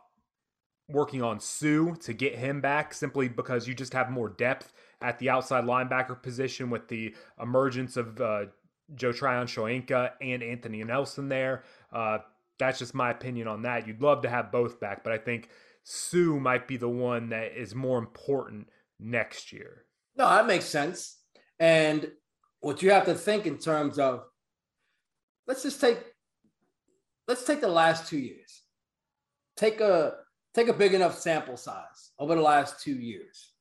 [0.88, 5.18] working on Suh to get him back simply because you just have more depth at
[5.18, 8.46] the outside linebacker position with the emergence of uh,
[8.94, 11.64] Joe Tryon-Shoyinka and Anthony Nelson there.
[11.92, 12.18] Uh,
[12.58, 13.86] that's just my opinion on that.
[13.86, 15.48] You'd love to have both back, but I think
[15.84, 19.84] Suh might be the one that is more important next year.
[20.16, 21.18] No, that makes sense.
[21.60, 22.10] And
[22.60, 24.24] what you have to think in terms of
[25.46, 25.98] let's just take
[27.26, 28.62] let's take the last two years.
[29.56, 30.14] Take a
[30.54, 33.52] take a big enough sample size over the last two years.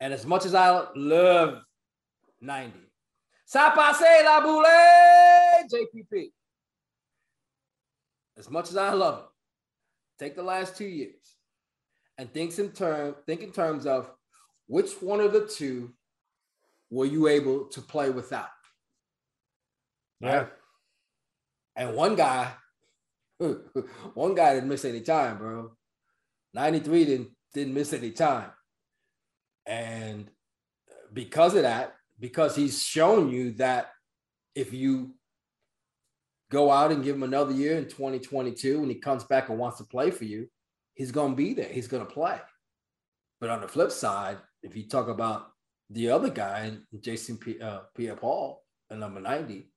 [0.00, 1.62] And as much as I love
[2.42, 2.78] 90,
[3.46, 4.66] ça passe la boule,
[5.70, 6.32] JPP
[8.38, 11.36] as much as I love it, take the last two years
[12.18, 14.10] and think in term think in terms of
[14.66, 15.92] which one of the two
[16.90, 18.48] were you able to play without?
[20.20, 20.36] Yeah.
[20.36, 20.48] Right?
[21.76, 22.52] And one guy,
[24.14, 25.72] one guy didn't miss any time, bro.
[26.54, 28.50] 93 didn't didn't miss any time.
[29.66, 30.30] And
[31.12, 33.90] because of that, because he's shown you that
[34.54, 35.14] if you
[36.50, 39.78] go out and give him another year in 2022 and he comes back and wants
[39.78, 40.48] to play for you,
[40.94, 41.68] he's going to be there.
[41.68, 42.38] He's going to play.
[43.40, 45.48] But on the flip side, if you talk about
[45.90, 49.70] the other guy, Jason P, uh, Pierre Paul, at number 90,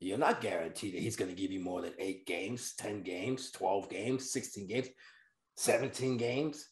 [0.00, 3.50] you're not guaranteed that he's going to give you more than eight games, 10 games,
[3.52, 4.88] 12 games, 16 games,
[5.56, 6.68] 17 games.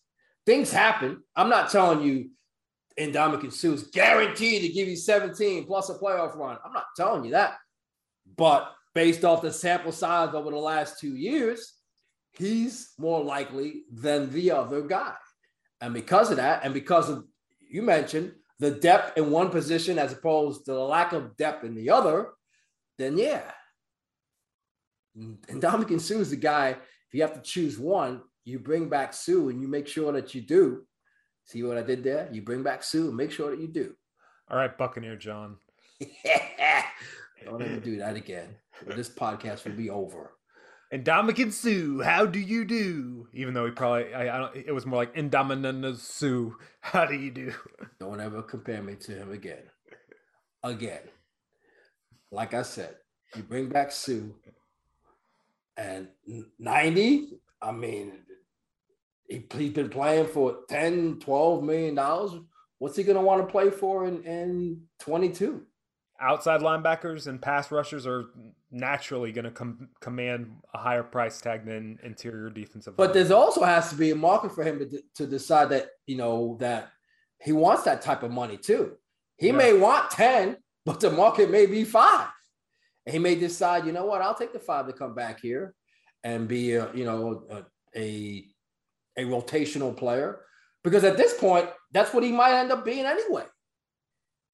[0.47, 1.23] Things happen.
[1.37, 2.31] I'm not telling you
[2.99, 6.59] Ndamukong Suh is guaranteed to give you 17 plus a playoff run.
[6.65, 7.57] I'm not telling you that.
[8.37, 11.75] But based off the sample size over the last two years,
[12.33, 15.15] he's more likely than the other guy.
[15.81, 17.25] And because of that, and because of
[17.71, 21.75] you mentioned the depth in one position as opposed to the lack of depth in
[21.75, 22.31] the other,
[22.99, 23.53] then yeah.
[25.15, 29.13] And Ndamukong Suh is the guy, if you have to choose one, you bring back
[29.13, 30.83] Suh and you make sure that you do.
[31.49, 32.29] See what I did there?
[32.31, 33.11] You bring back Suh.
[33.11, 33.95] make sure that you do.
[34.51, 35.57] All right, Buccaneer John.
[37.45, 38.49] Don't ever do that again.
[38.87, 40.33] This podcast will be over.
[40.93, 43.29] Ndamukong Suh, how do you do?
[43.33, 47.15] Even though he probably, I, I don't, it was more like Indominus Sue, how do
[47.15, 47.55] you do?
[47.99, 49.63] Don't ever compare me to him again.
[50.63, 51.01] Again.
[52.31, 52.97] Like I said,
[53.35, 54.33] you bring back Suh
[55.79, 56.09] and
[56.59, 58.13] 90, I mean,
[59.29, 62.33] he, he's been playing for 10, 12 million dollars.
[62.79, 65.67] What's he going to want to play for in, in 22?
[66.21, 68.27] outside linebackers and pass rushers are
[68.71, 72.97] naturally going to com- command a higher price tag than interior defensive.
[72.97, 76.17] But there's also has to be a market for him to, to decide that you
[76.17, 76.91] know that
[77.43, 78.97] he wants that type of money too.
[79.37, 79.53] He yeah.
[79.53, 82.29] may want ten, but the market may be five.
[83.07, 85.75] And he may decide, you know what, I'll take the five to come back here
[86.25, 87.65] and be a, you know a,
[87.99, 88.45] a
[89.19, 90.41] a rotational player
[90.83, 93.45] because at this point that's what he might end up being anyway.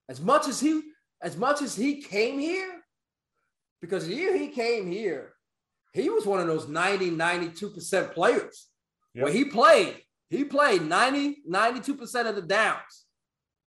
[0.09, 0.81] As much as he
[1.21, 2.81] as much as he came here,
[3.81, 5.33] because the year he came here,
[5.93, 8.67] he was one of those 90, 92% players.
[9.13, 9.23] Yep.
[9.23, 9.95] Where he played,
[10.29, 13.05] he played 90, 92% of the downs.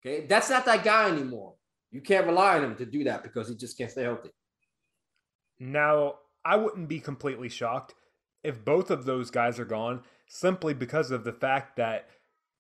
[0.06, 0.26] Okay.
[0.28, 1.54] That's not that guy anymore.
[1.90, 4.30] You can't rely on him to do that because he just can't stay healthy.
[5.60, 7.96] Now, I wouldn't be completely shocked
[8.44, 12.08] if both of those guys are gone simply because of the fact that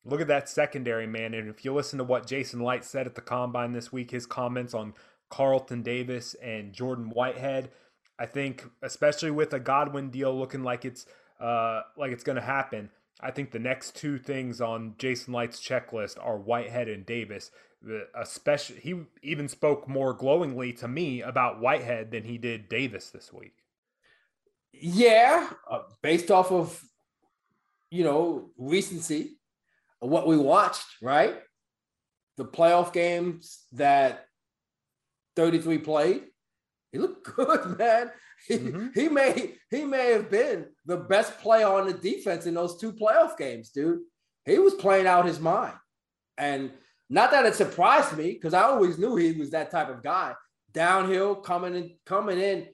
[0.07, 1.33] Look at that secondary, man.
[1.33, 4.25] And if you listen to what Jason Licht said at the combine this week, his
[4.25, 4.93] comments on
[5.29, 7.71] Carlton Davis and Jordan Whitehead,
[8.17, 11.05] I think, especially with a Godwin deal looking like it's
[11.41, 15.59] uh, like it's going to happen, I think the next two things on Jason Licht's
[15.59, 17.51] checklist are Whitehead and Davis.
[18.15, 23.33] Especially, he even spoke more glowingly to me about Whitehead than he did Davis this
[23.33, 23.57] week.
[24.71, 26.81] Yeah, uh, based off of
[27.89, 29.37] you know recency,
[29.99, 31.35] what we watched, right?
[32.37, 34.25] The playoff games that
[35.35, 36.23] 33 played,
[36.91, 38.11] he looked good, man.
[38.47, 38.87] He, mm-hmm.
[38.93, 42.93] he may he may have been the best player on the defense in those two
[42.93, 44.01] playoff games, dude.
[44.45, 45.73] He was playing out his mind.
[46.37, 46.71] And
[47.09, 50.33] not that it surprised me, because I always knew he was that type of guy.
[50.71, 52.67] Downhill, coming in, coming in,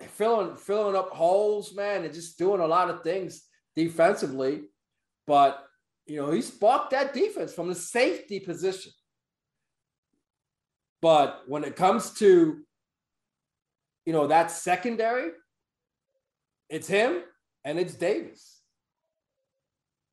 [0.00, 3.45] filling filling up holes, man, and just doing a lot of things
[3.76, 4.62] defensively.
[5.26, 5.62] But
[6.06, 8.92] you know, he sparked that defense from the safety position.
[11.02, 12.60] But when it comes to,
[14.06, 15.30] you know, that secondary,
[16.68, 17.22] it's him
[17.64, 18.60] and it's Davis.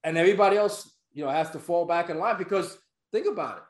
[0.03, 2.77] And everybody else, you know, has to fall back in line because
[3.11, 3.63] think about it.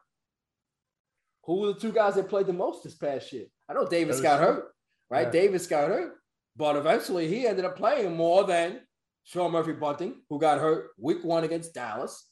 [1.45, 3.45] Who were the two guys that played the most this past year?
[3.69, 4.73] I know Davis got hurt,
[5.09, 5.27] right?
[5.27, 5.31] Yeah.
[5.31, 6.15] Davis got hurt,
[6.55, 8.79] but eventually he ended up playing more than
[9.23, 12.27] Sean Murphy Bunting, who got hurt week one against Dallas.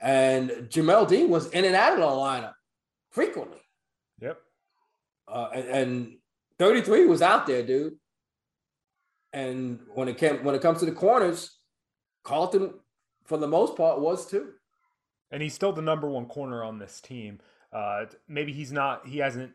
[0.00, 2.54] And Jamel Dean was in and out of the lineup
[3.10, 3.60] frequently.
[4.20, 4.38] Yep.
[5.26, 6.16] Uh, and, and
[6.58, 7.94] 33 was out there, dude.
[9.32, 11.58] And when it came when it comes to the corners,
[12.24, 12.74] Carlton,
[13.24, 14.52] for the most part, was too.
[15.30, 17.40] And he's still the number one corner on this team.
[17.72, 19.06] Uh, maybe he's not.
[19.06, 19.52] He hasn't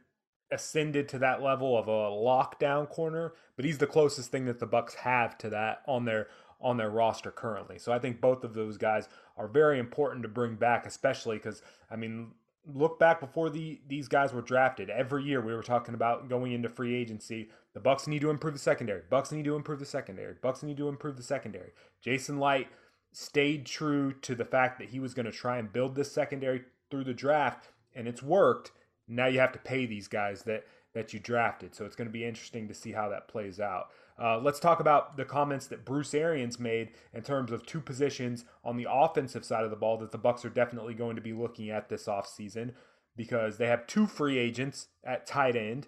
[0.51, 4.67] ascended to that level of a lockdown corner, but he's the closest thing that the
[4.67, 6.27] Bucks have to that on their
[6.63, 7.77] on their roster currently.
[7.77, 11.61] So I think both of those guys are very important to bring back, especially because
[11.91, 12.31] I mean,
[12.65, 14.89] look back before the these guys were drafted.
[14.89, 17.49] Every year we were talking about going into free agency.
[17.73, 19.01] The Bucks need to improve the secondary.
[19.09, 20.35] Bucks need to improve the secondary.
[20.41, 21.71] Bucks need to improve the secondary.
[22.01, 22.71] Jason Licht
[23.11, 26.63] stayed true to the fact that he was going to try and build this secondary
[26.89, 28.71] through the draft, and it's worked.
[29.07, 31.75] Now you have to pay these guys that that you drafted.
[31.75, 33.87] So it's going to be interesting to see how that plays out.
[34.21, 38.45] Uh, let's talk about the comments that Bruce Arians made in terms of two positions
[38.63, 41.33] on the offensive side of the ball that the Bucs are definitely going to be
[41.33, 42.73] looking at this offseason
[43.15, 45.87] because they have two free agents at tight end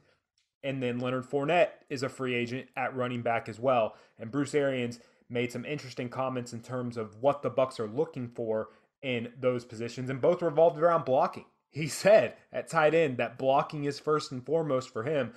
[0.63, 3.95] And then Leonard Fournette is a free agent at running back as well.
[4.19, 8.27] And Bruce Arians made some interesting comments in terms of what the Bucs are looking
[8.29, 8.69] for
[9.01, 11.45] in those positions, and both revolved around blocking.
[11.71, 15.33] He said at tight end that blocking is first and foremost for him.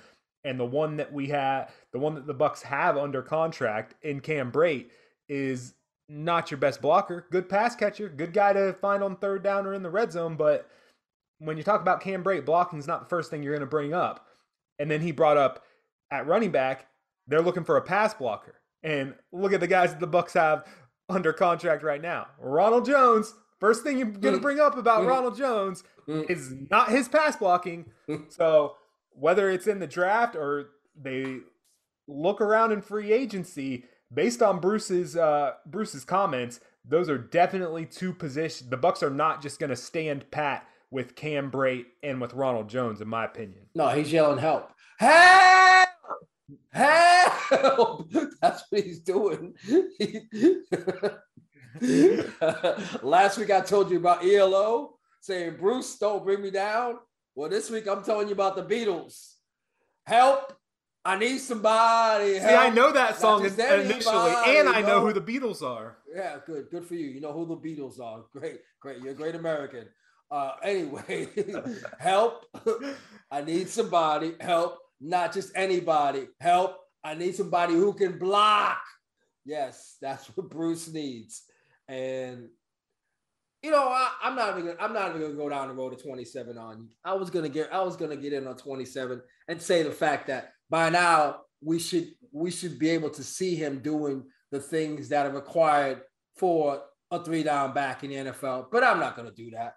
[0.49, 4.19] And the one that we have, the one that the Bucs have under contract in
[4.19, 4.87] Cam Brate
[5.27, 5.75] is
[6.07, 7.27] not your best blocker.
[7.29, 10.35] Good pass catcher, good guy to find on third down or in the red zone.
[10.35, 10.67] But
[11.37, 13.67] when you talk about Cam Brate, blocking is not the first thing you're going to
[13.67, 14.25] bring up.
[14.79, 15.63] And then he brought up
[16.09, 16.87] at running back,
[17.27, 18.55] they're looking for a pass blocker.
[18.81, 20.65] And look at the guys that the Bucs have
[21.09, 22.25] under contract right now.
[22.39, 23.35] Ronald Jones.
[23.59, 24.41] First thing you're going to mm.
[24.41, 25.09] bring up about mm.
[25.09, 26.27] Ronald Jones mm.
[26.27, 27.85] is not his pass blocking.
[28.29, 28.77] So
[29.19, 31.37] whether it's in the draft or they
[32.07, 38.13] look around in free agency, based on Bruce's uh, Bruce's comments, those are definitely two
[38.13, 38.69] positions.
[38.69, 42.67] The Bucs are not just going to stand pat with Cam Brate and with Ronald
[42.69, 43.61] Jones, in my opinion.
[43.75, 44.71] No, he's yelling help.
[44.97, 45.89] Help!
[46.71, 48.11] Help!
[48.41, 49.53] That's what he's doing.
[53.03, 56.95] Last week I told you about ELO saying, Bruce, don't bring me down.
[57.35, 59.35] Well, this week I'm telling you about the Beatles.
[60.05, 60.53] Help!
[61.05, 62.39] I need somebody.
[62.39, 65.97] See, I know that song initially, and I know who the Beatles are.
[66.13, 67.07] Yeah, good, good for you.
[67.07, 68.25] You know who the Beatles are.
[68.33, 69.01] Great, great.
[69.01, 69.85] You're a great American.
[70.29, 71.29] Uh, anyway,
[71.99, 72.45] help.
[73.31, 74.35] I need somebody.
[74.39, 74.77] Help.
[74.99, 76.27] Not just anybody.
[76.39, 76.77] Help.
[77.03, 78.81] I need somebody who can block.
[79.45, 81.43] Yes, that's what Bruce needs.
[81.87, 82.49] And
[83.61, 86.03] you know, I, am not even I'm not even gonna go down the road to
[86.03, 86.87] 27 on you.
[87.03, 90.27] I was gonna get I was gonna get in on 27 and say the fact
[90.27, 95.09] that by now we should we should be able to see him doing the things
[95.09, 96.01] that are required
[96.37, 98.67] for a three down back in the NFL.
[98.71, 99.75] But I'm not gonna do that.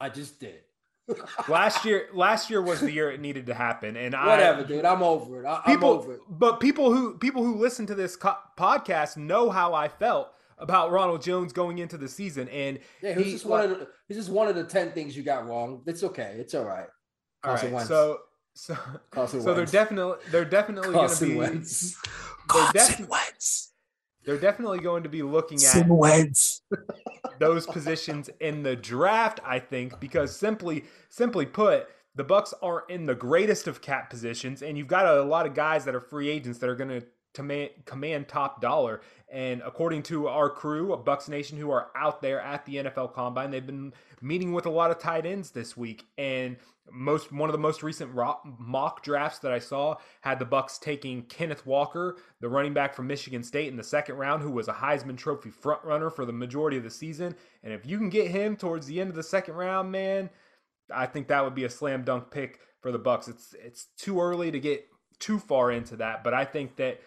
[0.00, 0.60] I just did.
[1.48, 4.84] last year, last year was the year it needed to happen, and whatever, I, dude.
[4.84, 5.46] I'm over it.
[5.46, 6.20] I, people, I'm over it.
[6.28, 10.90] But people who people who listen to this co- podcast know how I felt about
[10.90, 14.16] Ronald Jones going into the season, and yeah, he's he, just one of the, he's
[14.16, 15.82] just one of the ten things you got wrong.
[15.86, 16.36] It's okay.
[16.38, 16.86] It's all right.
[17.44, 17.86] All right.
[17.86, 18.20] So
[18.54, 18.76] so
[19.14, 21.36] so they're definitely they're definitely going to be.
[21.36, 21.96] Wentz.
[22.52, 23.04] They're, defi-
[24.26, 25.88] they're definitely going to be looking at
[27.38, 33.06] those positions in the draft, I think, because simply simply put, the Bucs aren't in
[33.06, 36.00] the greatest of cap positions, and you've got a, a lot of guys that are
[36.00, 39.02] free agents that are going to command, command top dollar.
[39.30, 43.50] And according to our crew, Bucs Nation, who are out there at the NFL Combine,
[43.50, 43.92] they've been
[44.22, 46.56] meeting with a lot of tight ends this week, and
[46.92, 48.14] most one of the most recent
[48.58, 53.06] mock drafts that I saw had the Bucs taking Kenneth Walker, the running back from
[53.06, 56.32] Michigan State in the second round who was a Heisman Trophy front runner for the
[56.32, 59.22] majority of the season and if you can get him towards the end of the
[59.22, 60.28] second round, man,
[60.94, 63.28] I think that would be a slam dunk pick for the Bucs.
[63.28, 64.86] It's it's too early to get
[65.18, 67.00] too far into that, but I think that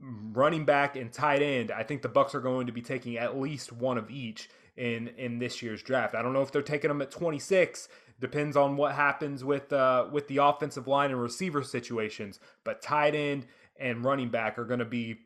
[0.00, 3.38] running back and tight end, I think the Bucs are going to be taking at
[3.38, 6.14] least one of each in in this year's draft.
[6.14, 10.06] I don't know if they're taking them at 26 Depends on what happens with uh,
[10.10, 12.40] with the offensive line and receiver situations.
[12.64, 13.46] But tight end
[13.78, 15.18] and running back are going to be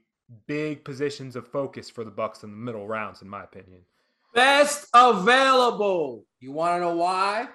[0.48, 3.83] big positions of focus for the Bucs in the middle rounds, in my opinion.
[4.35, 6.26] Best available.
[6.40, 7.48] You want to know why?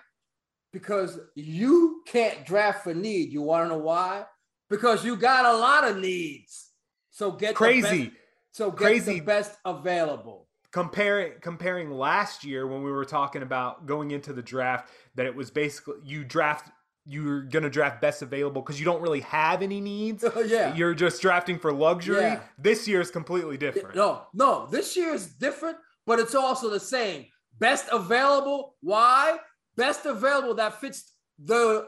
[0.72, 3.34] Because you can't draft for need.
[3.34, 4.24] You want to know why?
[4.70, 6.72] Because you got a lot of needs.
[7.16, 8.08] So get crazy.
[8.08, 8.18] Best,
[8.52, 9.14] so get crazy.
[9.14, 14.42] the best available comparing comparing last year when we were talking about going into the
[14.42, 16.70] draft that it was basically you draft
[17.06, 20.26] you're gonna draft best available because you don't really have any needs.
[20.46, 22.20] yeah, you're just drafting for luxury.
[22.20, 22.42] Yeah.
[22.58, 23.96] This year is completely different.
[23.96, 27.28] No, no, this year is different, but it's also the same.
[27.58, 28.76] Best available.
[28.82, 29.38] Why?
[29.78, 31.88] Best available that fits the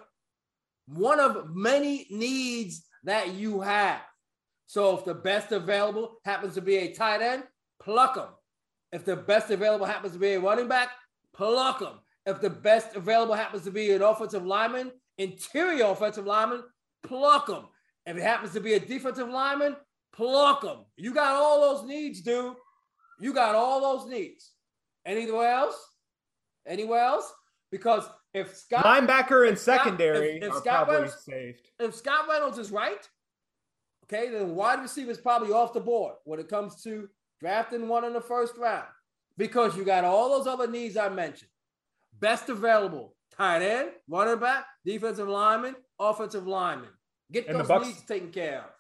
[0.88, 4.00] one of many needs that you have.
[4.68, 7.44] So if the best available happens to be a tight end,
[7.82, 8.28] pluck them.
[8.92, 10.90] If the best available happens to be a running back,
[11.34, 12.00] pluck him.
[12.26, 16.64] If the best available happens to be an offensive lineman, interior offensive lineman,
[17.02, 17.64] pluck him.
[18.06, 19.78] If it happens to be a defensive lineman,
[20.14, 20.80] pluck him.
[20.98, 22.56] You got all those needs, dude.
[23.20, 24.52] You got all those needs.
[25.06, 25.78] Anywhere else?
[26.66, 27.32] Anywhere else?
[27.72, 28.04] Because
[28.34, 31.62] if Scott linebacker and secondary if, if, if Scott Reynolds, saved.
[31.80, 33.08] If Scott Reynolds is right,
[34.12, 38.04] okay, then wide receiver is probably off the board when it comes to drafting one
[38.04, 38.88] in the first round
[39.38, 41.52] because you got all those other needs I mentioned.
[42.20, 46.90] Best available tight end, running back, defensive lineman, offensive lineman.
[47.32, 48.72] Get and those Bucs, needs taken care of.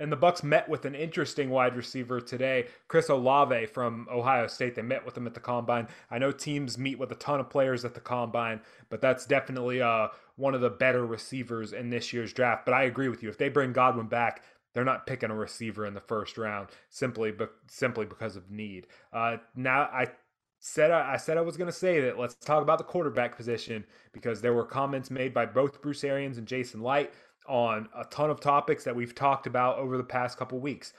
[0.00, 4.74] And the Bucs met with an interesting wide receiver today, Chris Olave from Ohio State.
[4.74, 5.88] They met with him at the combine.
[6.10, 8.60] I know teams meet with a ton of players at the combine,
[8.90, 12.64] but that's definitely uh, one of the better receivers in this year's draft.
[12.64, 13.28] But I agree with you.
[13.28, 14.42] If they bring Godwin back,
[14.74, 18.86] they're not picking a receiver in the first round simply be, simply because of need.
[19.12, 20.08] Uh, now I
[20.60, 23.36] said I, I said I was going to say that let's talk about the quarterback
[23.36, 27.14] position because there were comments made by both Bruce Arians and Jason Licht
[27.46, 30.92] on a ton of topics that we've talked about over the past couple weeks.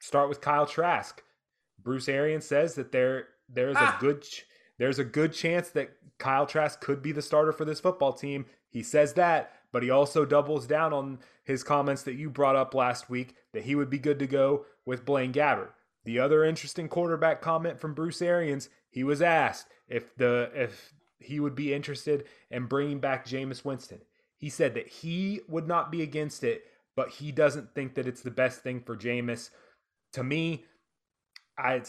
[0.00, 1.22] Start with Kyle Trask.
[1.82, 3.96] Bruce Arians says that there there's ah.
[3.96, 4.26] a good
[4.78, 8.46] there's a good chance that Kyle Trask could be the starter for this football team.
[8.68, 12.74] He says that, but he also doubles down on his comments that you brought up
[12.74, 15.70] last week that he would be good to go with Blaine Gabbert.
[16.04, 21.40] The other interesting quarterback comment from Bruce Arians, he was asked if the if he
[21.40, 24.00] would be interested in bringing back Jameis Winston.
[24.36, 28.22] He said that he would not be against it, but he doesn't think that it's
[28.22, 29.50] the best thing for Jameis.
[30.14, 30.64] To me,
[31.56, 31.82] I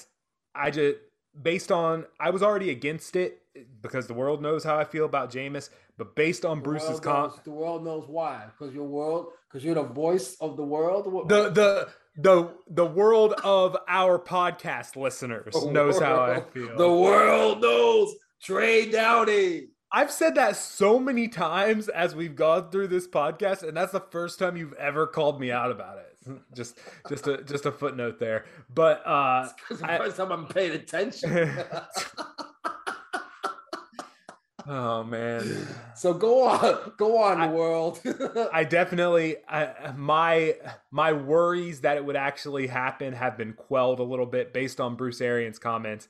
[0.53, 0.97] I just
[1.39, 3.41] based on I was already against it
[3.82, 7.33] because the world knows how I feel about Jameis, but based on the Bruce's comment,
[7.43, 11.27] the world knows why because your world because you're the voice of the world.
[11.29, 16.77] The the the the world of our podcast listeners the knows world, how I feel.
[16.77, 19.67] The world knows Trey Downey.
[19.91, 24.01] I've said that so many times as we've gone through this podcast, and that's the
[24.01, 26.03] first time you've ever called me out about it.
[26.53, 26.77] Just,
[27.07, 28.43] just a just a footnote there.
[28.73, 31.31] But uh, it's the first time I'm paying attention.
[34.68, 35.68] oh man.
[35.97, 37.99] So go on, go on, I, world.
[38.53, 40.53] I definitely, I, my
[40.91, 44.95] my worries that it would actually happen have been quelled a little bit based on
[44.95, 46.07] Bruce Arians' comments.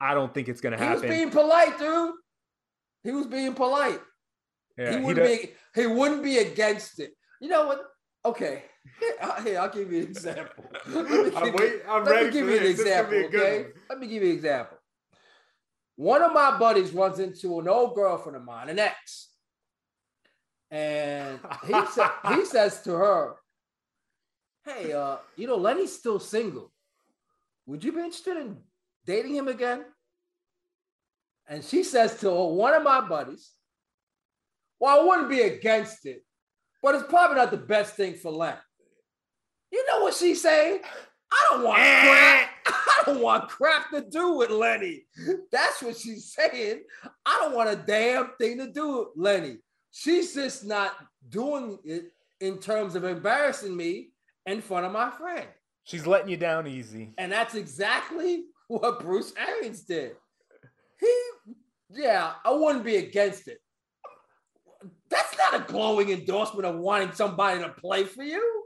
[0.00, 1.02] I don't think it's going to happen.
[1.02, 2.12] He was being polite, dude.
[3.02, 4.00] He was being polite.
[4.78, 7.14] Yeah, he wouldn't he be he wouldn't be against it.
[7.40, 7.82] You know what?
[8.24, 8.62] Okay.
[9.00, 10.64] Here, uh, I'll give you an example.
[10.86, 13.66] I'm, wait, I'm let me give you an example, okay?
[13.88, 14.73] Let me give you an example.
[15.96, 19.30] One of my buddies runs into an old girlfriend of mine, an ex.
[20.70, 23.34] And he, sa- he says to her,
[24.64, 26.72] Hey, uh, you know, Lenny's still single.
[27.66, 28.56] Would you be interested in
[29.04, 29.84] dating him again?
[31.46, 33.52] And she says to one of my buddies,
[34.80, 36.24] Well, I wouldn't be against it,
[36.82, 38.56] but it's probably not the best thing for Len.
[39.70, 40.80] You know what she's saying?
[41.32, 42.50] I don't want crap.
[43.04, 45.04] I don't want crap to do with Lenny.
[45.52, 46.82] That's what she's saying.
[47.26, 49.58] I don't want a damn thing to do with Lenny.
[49.90, 50.92] She's just not
[51.28, 54.10] doing it in terms of embarrassing me
[54.46, 55.46] in front of my friend.
[55.84, 57.12] She's letting you down easy.
[57.18, 60.12] And that's exactly what Bruce Arians did.
[60.98, 61.22] He,
[61.90, 63.58] yeah, I wouldn't be against it.
[65.10, 68.64] That's not a glowing endorsement of wanting somebody to play for you.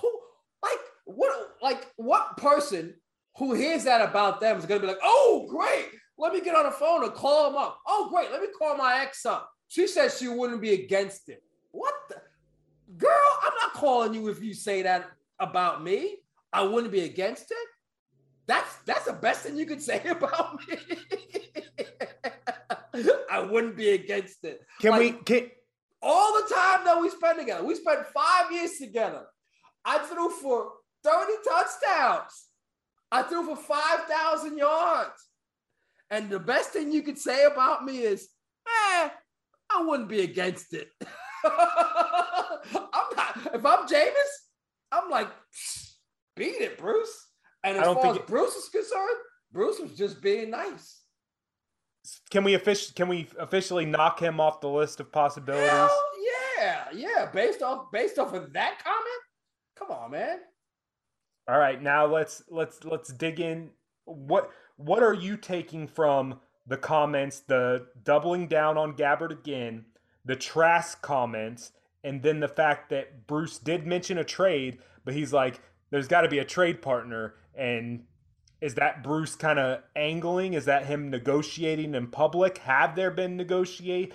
[0.00, 0.20] Who,
[0.62, 2.94] like, what, like, what person
[3.36, 6.54] who hears that about them is going to be like, oh, great, let me get
[6.54, 7.80] on the phone and call him up.
[7.86, 9.50] Oh, great, let me call my ex up.
[9.68, 11.42] She says she wouldn't be against it.
[11.70, 12.16] What the?
[12.96, 15.08] Girl, I'm not calling you if you say that
[15.38, 16.16] about me.
[16.52, 17.68] I wouldn't be against it.
[18.46, 20.76] That's that's the best thing you could say about me.
[23.30, 24.60] I wouldn't be against it.
[24.80, 25.50] Can like, we can
[26.02, 27.64] all the time that we spend together?
[27.64, 29.26] We spent five years together.
[29.84, 30.72] I threw for
[31.04, 32.49] 30 touchdowns.
[33.12, 35.26] I threw for 5,000 yards.
[36.10, 38.28] And the best thing you could say about me is,
[38.66, 39.08] eh,
[39.72, 40.88] I wouldn't be against it.
[41.44, 44.32] I'm not, if I'm Jameis,
[44.92, 45.28] I'm like,
[46.36, 47.28] beat it, Bruce.
[47.62, 49.16] And as far as it, Bruce is concerned,
[49.52, 51.00] Bruce was just being nice.
[52.30, 55.70] Can we officially can we officially knock him off the list of possibilities?
[55.70, 56.02] Hell
[56.58, 57.26] yeah, yeah.
[57.26, 59.22] Based off based off of that comment,
[59.76, 60.38] come on, man.
[61.48, 63.70] All right, now let's let's let's dig in.
[64.04, 69.86] What what are you taking from the comments, the doubling down on Gabbert again,
[70.24, 71.72] the Trask comments,
[72.04, 75.60] and then the fact that Bruce did mention a trade, but he's like,
[75.90, 78.04] there's got to be a trade partner, and
[78.60, 80.54] is that Bruce kind of angling?
[80.54, 82.58] Is that him negotiating in public?
[82.58, 84.12] Have there been negotiate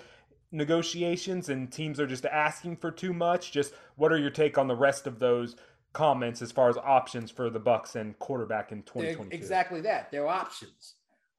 [0.51, 3.51] negotiations and teams are just asking for too much?
[3.51, 5.55] Just what are your take on the rest of those
[5.95, 9.35] comments as far as options for the Bucs and quarterback in 2022?
[9.35, 10.11] exactly that.
[10.11, 10.95] They're options.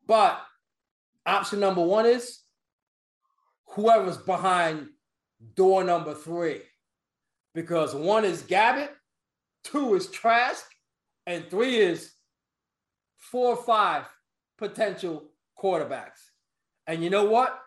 [0.07, 0.40] But
[1.26, 2.40] option number 1 is
[3.66, 4.88] whoever's behind
[5.54, 6.62] door number 3.
[7.54, 8.90] Because one is Gabbert,
[9.64, 10.64] two is Trask,
[11.26, 12.12] and three is
[13.16, 14.04] four or five
[14.59, 16.20] potential quarterbacks.
[16.86, 17.59] And you know what?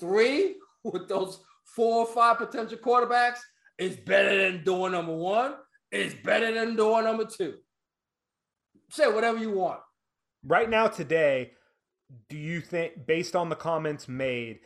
[0.00, 3.38] Three with those four or five potential quarterbacks
[3.78, 5.54] is better than door number one.
[5.92, 7.58] It's better than door number two.
[8.90, 9.80] Say whatever you want.
[10.44, 11.52] Right now, today,
[12.28, 14.60] do you think, based on the comments made,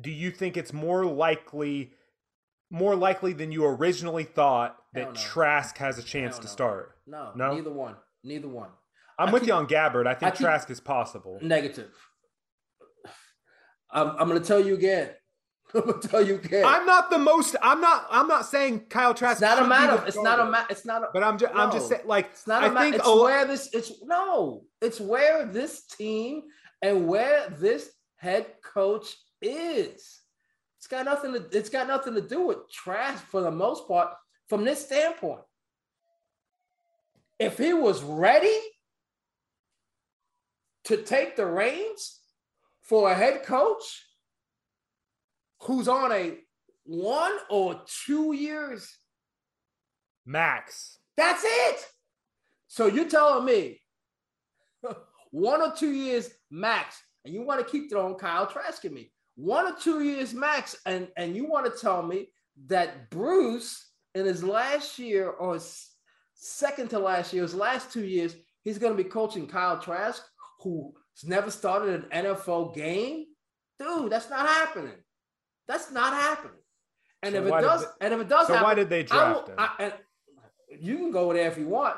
[0.00, 1.92] do you think it's more likely
[2.70, 5.14] more likely than you originally thought that.
[5.14, 6.96] Trask has a chance to start?
[7.06, 7.54] No, No?
[7.54, 7.94] neither one.
[8.24, 8.70] Neither one.
[9.18, 10.06] I'm I with keep- you on Gabbert.
[10.08, 11.38] I think I Trask is possible.
[11.42, 11.90] Negative.
[13.92, 15.10] I'm, I'm going to tell you again.
[15.74, 16.64] I'm to tell you again.
[16.64, 17.56] I'm not the most.
[17.62, 18.06] I'm not.
[18.10, 19.34] I'm not saying Kyle Trask.
[19.34, 20.02] it's not a matter.
[20.06, 20.66] It's not a matter.
[20.70, 21.08] It's not a.
[21.12, 21.54] But I'm just.
[21.54, 22.02] I'm just saying.
[22.06, 22.84] Like It's not I a matter.
[22.84, 23.68] think It's a where this.
[23.72, 24.64] It's no.
[24.80, 26.42] It's where this team
[26.82, 30.20] and where this head coach is.
[30.78, 31.44] It's got nothing to.
[31.52, 34.10] It's got nothing to do with Trask for the most part.
[34.48, 35.40] From this standpoint,
[37.38, 38.58] if he was ready
[40.84, 42.20] to take the reins
[42.82, 44.04] for a head coach
[45.64, 46.38] who's on a
[46.84, 48.96] one or two years
[50.26, 50.98] Max.
[51.16, 51.86] that's it.
[52.68, 53.80] So you're telling me
[55.30, 59.12] one or two years max, and you want to keep throwing Kyle Trask at me.
[59.36, 62.28] One or two years max, and, and you want to tell me
[62.66, 65.58] that Bruce in his last year or
[66.34, 70.22] second to last year, his last two years, he's going to be coaching Kyle Trask,
[70.60, 70.92] who's
[71.24, 73.26] never started an NFL game.
[73.78, 74.94] Dude, that's not happening.
[75.66, 76.52] That's not happening.
[77.22, 79.02] And So if it does, they- and if it does So happen, why did they
[79.02, 79.56] draft will- him?
[79.58, 79.98] I-
[80.68, 81.96] you can go there if you want.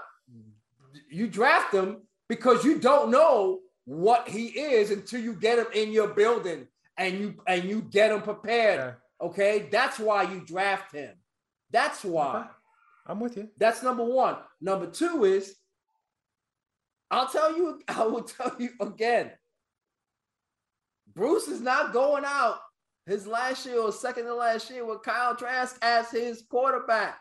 [1.08, 5.92] You draft him because you don't know what he is until you get him in
[5.92, 8.80] your building and you and you get him prepared.
[8.80, 8.96] Okay.
[9.18, 11.16] Okay, that's why you draft him.
[11.70, 12.40] That's why.
[12.40, 12.48] Okay.
[13.06, 13.50] I'm with you.
[13.56, 14.36] That's number one.
[14.60, 15.56] Number two is,
[17.10, 19.32] I'll tell you, I will tell you again.
[21.14, 22.58] Bruce is not going out
[23.06, 27.18] his last year or second to last year with Kyle Trask as his quarterback.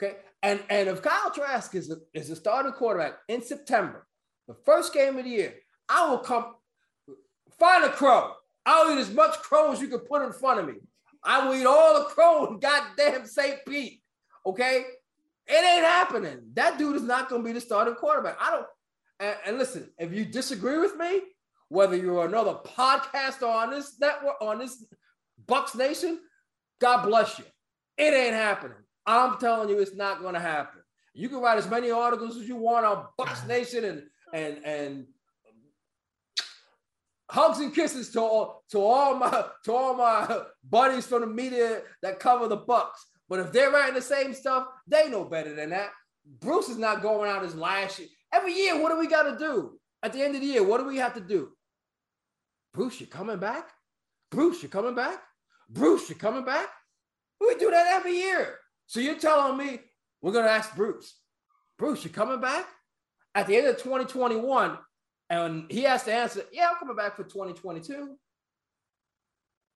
[0.00, 0.16] Okay.
[0.42, 4.06] And, and if Kyle Trask is a, is a starting quarterback in September,
[4.46, 5.54] the first game of the year,
[5.88, 6.54] I will come
[7.58, 8.32] find a crow.
[8.66, 10.74] I'll eat as much crow as you can put in front of me.
[11.24, 13.58] I will eat all the crow in goddamn St.
[13.66, 14.02] Pete.
[14.44, 14.84] Okay.
[15.46, 16.40] It ain't happening.
[16.54, 18.36] That dude is not going to be the starting quarterback.
[18.40, 18.66] I don't.
[19.20, 21.22] And, and listen, if you disagree with me,
[21.68, 24.84] whether you're another podcaster on this network, on this
[25.48, 26.20] Bucs Nation,
[26.80, 27.44] God bless you.
[27.96, 28.76] It ain't happening.
[29.06, 30.80] I'm telling you, it's not going to happen.
[31.14, 35.06] You can write as many articles as you want on Bucs Nation and and and
[37.30, 41.82] hugs and kisses to all to all my to all my buddies from the media
[42.02, 42.98] that cover the Bucs.
[43.28, 45.90] But if they're writing the same stuff, they know better than that.
[46.40, 48.08] Bruce is not going out his last year.
[48.32, 49.78] Every year, what do we got to do?
[50.02, 51.50] At the end of the year, what do we have to do?
[52.72, 53.70] Bruce, you're coming back?
[54.30, 55.18] Bruce, you're coming back?
[55.68, 56.68] Bruce, you're coming back?
[57.40, 58.56] We do that every year.
[58.86, 59.80] So you're telling me
[60.22, 61.14] we're gonna ask Bruce,
[61.78, 62.66] Bruce, you're coming back?
[63.34, 64.78] At the end of 2021,
[65.30, 68.16] and he has to answer, yeah, I'm coming back for 2022.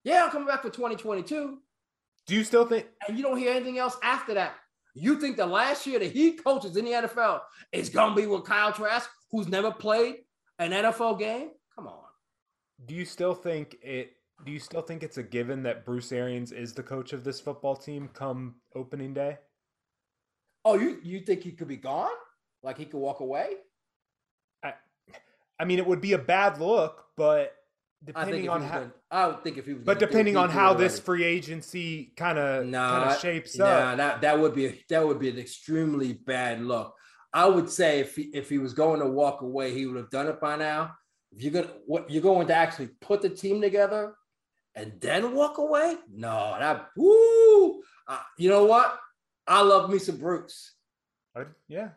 [0.03, 1.59] Yeah, I'm coming back for 2022.
[2.25, 2.87] Do you still think?
[3.07, 4.55] And you don't hear anything else after that.
[4.95, 7.41] You think the last year that he coaches in the NFL
[7.71, 10.17] is gonna be with Kyle Trask, who's never played
[10.59, 11.51] an NFL game?
[11.75, 12.03] Come on.
[12.85, 14.13] Do you still think it?
[14.45, 17.39] Do you still think it's a given that Bruce Arians is the coach of this
[17.39, 19.37] football team come opening day?
[20.65, 22.11] Oh, you you think he could be gone?
[22.61, 23.55] Like he could walk away?
[24.63, 24.73] I
[25.59, 27.53] I mean, it would be a bad look, but
[28.03, 29.83] depending on how, gonna- I would think if he was.
[29.83, 33.65] but gonna do it, depending on how this free agency kind of of shapes nah,
[33.65, 33.97] up.
[33.97, 36.93] that that would be a, that would be an extremely bad look.
[37.33, 40.11] I would say if he, if he was going to walk away, he would have
[40.11, 40.95] done it by now.
[41.31, 44.15] If you're gonna what you're going to actually put the team together
[44.75, 47.81] and then walk away, no, that woo.
[48.07, 48.99] Uh, you know what?
[49.47, 50.73] I love me some Bruce.
[51.35, 51.89] I- yeah,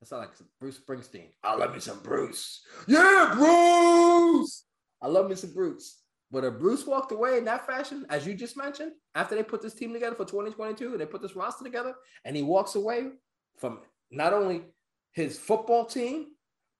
[0.00, 1.30] That sounds like Bruce Springsteen.
[1.42, 2.62] I love me some Bruce.
[2.86, 4.64] Yeah, Bruce.
[5.02, 6.02] I love me some Bruce.
[6.30, 9.62] But if Bruce walked away in that fashion, as you just mentioned, after they put
[9.62, 13.10] this team together for 2022 and they put this roster together, and he walks away
[13.58, 13.78] from
[14.10, 14.62] not only
[15.12, 16.26] his football team,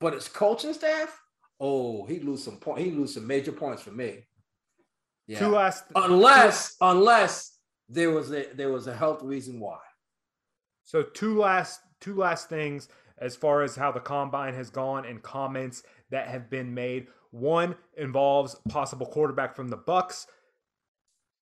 [0.00, 1.18] but his coaching staff,
[1.60, 2.80] oh, he'd lose some point.
[2.80, 4.26] He'd lose some major points for me.
[5.26, 5.38] Yeah.
[5.40, 7.58] two last unless, unless
[7.88, 9.78] there was a there was a health reason why.
[10.84, 15.22] So two last two last things as far as how the combine has gone and
[15.22, 17.08] comments that have been made.
[17.30, 20.26] One involves possible quarterback from the Bucs.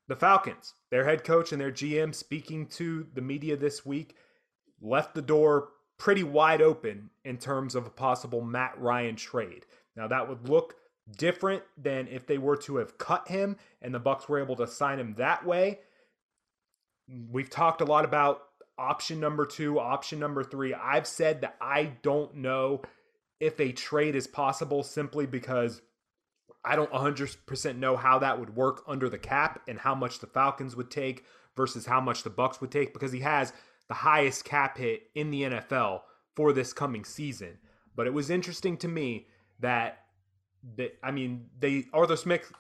[0.07, 4.17] The Falcons, their head coach and their GM speaking to the media this week
[4.81, 9.65] left the door pretty wide open in terms of a possible Matt Ryan trade.
[9.97, 10.75] Now that would look
[11.11, 14.67] different than if they were to have cut him and the Bucs were able to
[14.67, 15.81] sign him that way.
[17.31, 18.43] We've talked a lot about
[18.79, 20.75] option number 2, option number 3.
[20.75, 22.83] I've said that I don't know
[23.41, 25.83] if a trade is possible simply because
[26.65, 30.27] I don't 100% know how that would work under the cap and how much the
[30.27, 31.25] Falcons would take
[31.57, 33.53] versus how much the Bucs would take because he has
[33.89, 36.01] the highest cap hit in the NFL
[36.35, 37.59] for this coming season.
[37.95, 39.27] But it was interesting to me
[39.61, 40.04] that
[40.77, 42.53] that I mean, they Arthur Smith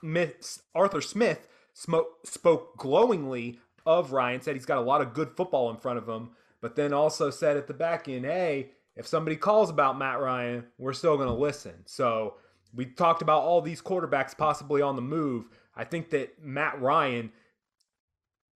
[0.74, 5.76] Arthur Smith spoke glowingly of Ryan, said he's got a lot of good football in
[5.76, 6.30] front of him,
[6.61, 10.64] but then also said at the back end, hey, if somebody calls about Matt Ryan,
[10.78, 11.74] we're still going to listen.
[11.86, 12.34] So
[12.74, 15.46] we talked about all these quarterbacks possibly on the move.
[15.76, 17.32] I think that Matt Ryan,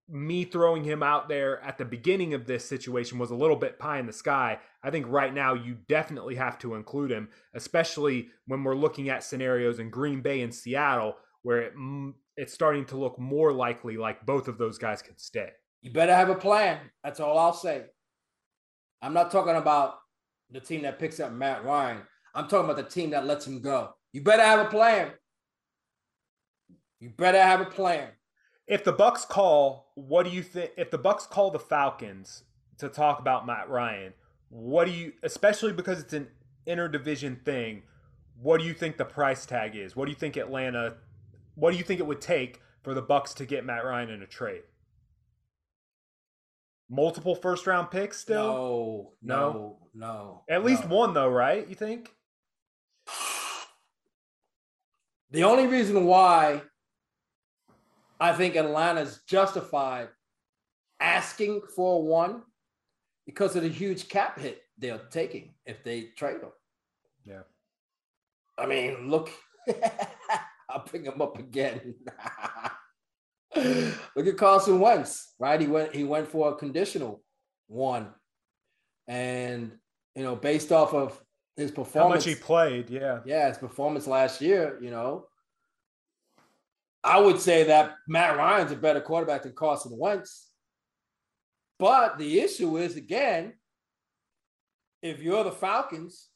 [0.09, 3.79] me throwing him out there at the beginning of this situation was a little bit
[3.79, 4.59] pie in the sky.
[4.83, 9.25] I think right now you definitely have to include him, especially when we're looking at
[9.25, 11.73] scenarios in Green Bay and Seattle where it,
[12.37, 15.51] it's starting to look more likely like both of those guys could stay.
[15.83, 16.79] You better have a plan.
[17.03, 17.85] That's all I'll say.
[19.01, 19.95] I'm not talking about
[20.51, 22.03] the team that picks up Matt Ryan.
[22.35, 23.95] I'm talking about the team that lets him go.
[24.13, 25.13] You better have a plan.
[27.01, 28.09] You better have a plan.
[28.67, 30.73] If the Bucs call, what do you think?
[30.77, 32.43] If the Bucs call the Falcons
[32.79, 34.13] to talk about Matt Ryan,
[34.51, 35.13] what do you?
[35.23, 36.29] Especially because it's an
[36.67, 37.83] interdivision thing.
[38.41, 39.97] What do you think the price tag is?
[39.97, 40.95] What do you think Atlanta?
[41.55, 44.23] What do you think it would take for the Bucs to get Matt Ryan in
[44.23, 44.63] a trade?
[46.89, 48.45] Multiple first round picks still?
[48.45, 49.79] No, no, no.
[49.95, 50.97] no At least no.
[50.97, 51.69] one though, right?
[51.69, 52.15] You think?
[55.31, 56.63] The only reason why
[58.19, 60.09] I think Atlanta's justified
[61.01, 62.43] asking for one
[63.29, 66.49] because of the huge cap hit they're taking if they trade him.
[67.27, 67.43] Yeah.
[68.57, 69.29] I mean, look,
[70.71, 71.95] I'll bring him up again.
[74.17, 75.61] look at Carson Wentz, right?
[75.61, 77.23] He went he went for a conditional
[77.67, 78.09] one.
[79.07, 79.73] And
[80.15, 81.23] you know, based off of
[81.55, 82.25] his performance.
[82.25, 83.19] How much he played, yeah.
[83.27, 85.27] Yeah, his performance last year, you know.
[87.05, 90.48] I would say that Matt Ryan's a better quarterback than Carson Wentz.
[91.79, 93.55] But the issue is again,
[95.03, 96.29] if you're the Falcons,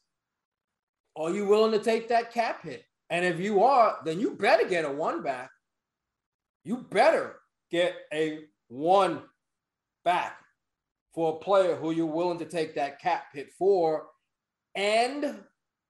[1.15, 2.83] are you willing to take that cap hit?
[3.09, 5.49] And if you are, then you better get a one back.
[6.63, 7.35] You better
[7.69, 9.21] get a one
[10.05, 10.37] back
[11.13, 14.07] for a player who you're willing to take that cap hit for
[14.75, 15.39] and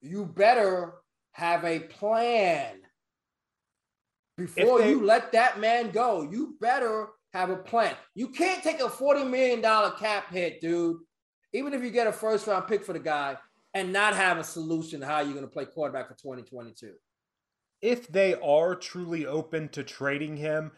[0.01, 0.95] you better
[1.31, 2.75] have a plan
[4.37, 6.27] before they, you let that man go.
[6.29, 7.95] You better have a plan.
[8.15, 9.61] You can't take a $40 million
[9.97, 10.97] cap hit, dude,
[11.51, 13.37] even if you get a first round pick for the guy
[13.73, 16.93] and not have a solution how you're going to play quarterback for 2022.
[17.81, 20.71] If they are truly open to trading him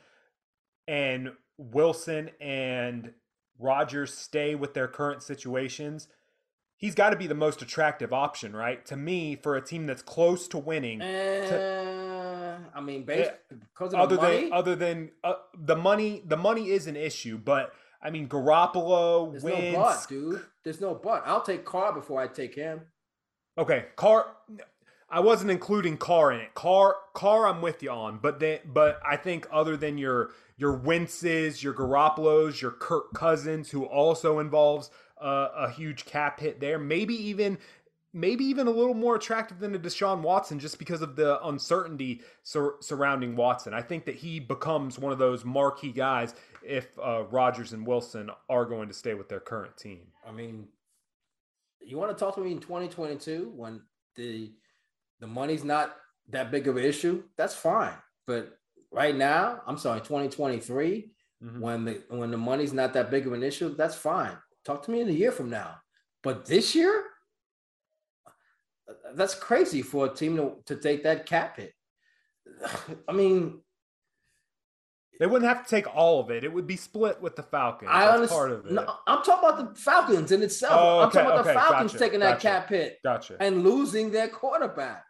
[0.88, 3.12] and Wilson and
[3.60, 6.08] Rodgers stay with their current situations,
[6.78, 8.86] he's got to be the most attractive option, right?
[8.88, 11.02] To me, for a team that's close to winning.
[11.02, 12.05] Uh, to,
[12.76, 14.42] I mean, based, because of other the money?
[14.44, 19.32] than other than uh, the money, the money is an issue, but I mean, Garoppolo
[19.32, 19.74] There's wins.
[19.74, 20.42] no but, dude.
[20.64, 21.24] There's no but.
[21.26, 22.82] I'll take Carr before I take him.
[23.58, 24.28] Okay, Carr.
[25.10, 26.54] I wasn't including Carr in it.
[26.56, 30.78] Carr, Carr, I'm with you on, but then, but I think other than your your
[30.78, 34.90] Wentzes, your Garoppolos, your Kirk Cousins, who also involves
[35.22, 36.78] uh, a huge cap hit there.
[36.78, 37.58] Maybe even
[38.16, 42.22] maybe even a little more attractive than a Deshaun Watson just because of the uncertainty
[42.44, 43.74] sur- surrounding Watson.
[43.74, 48.32] I think that he becomes one of those marquee guys if uh, Rodgers and Wilson
[48.48, 50.08] are going to stay with their current team.
[50.26, 50.70] I mean,
[51.82, 53.82] you want to talk to me in 2022 when
[54.16, 54.54] the
[55.20, 55.98] the money's not
[56.30, 57.24] that big of an issue?
[57.38, 57.94] That's fine.
[58.26, 58.58] But
[58.92, 61.12] right now, I'm sorry, 2023,
[61.44, 61.60] mm-hmm.
[61.60, 64.38] when the when the money's not that big of an issue, that's fine.
[64.64, 65.76] Talk to me in a year from now.
[66.24, 67.04] But this year,
[69.14, 71.74] that's crazy for a team to, to take that cap hit.
[73.08, 73.62] I mean,
[75.20, 76.44] they wouldn't have to take all of it.
[76.44, 77.90] It would be split with the Falcons.
[77.94, 78.38] I understand.
[78.38, 78.72] Part of it.
[78.72, 80.74] No, I'm talking about the Falcons in itself.
[80.76, 83.38] Oh, okay, I'm talking about okay, the Falcons gotcha, taking that gotcha, cap hit gotcha.
[83.40, 85.04] and losing their quarterback.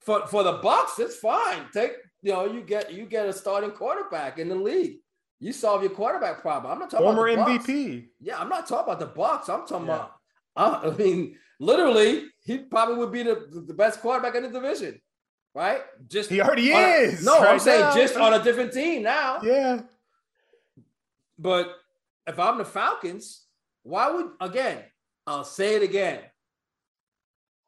[0.00, 1.66] For for the Bucs, it's fine.
[1.74, 1.92] Take
[2.22, 4.98] you know you get you get a starting quarterback in the league.
[5.38, 6.72] You solve your quarterback problem.
[6.72, 8.06] I'm not talking former about former MVP.
[8.20, 9.50] Yeah, I'm not talking about the Bucs.
[9.50, 9.94] I'm talking yeah.
[9.94, 10.12] about.
[10.56, 15.00] Uh, I mean, literally, he probably would be the, the best quarterback in the division,
[15.54, 15.80] right?
[16.08, 17.22] Just he already is.
[17.22, 17.94] A, no, right I'm saying now.
[17.94, 19.40] just on a different team now.
[19.42, 19.80] Yeah.
[21.38, 21.74] But
[22.26, 23.44] if I'm the Falcons,
[23.82, 24.82] why would again?
[25.26, 26.20] I'll say it again.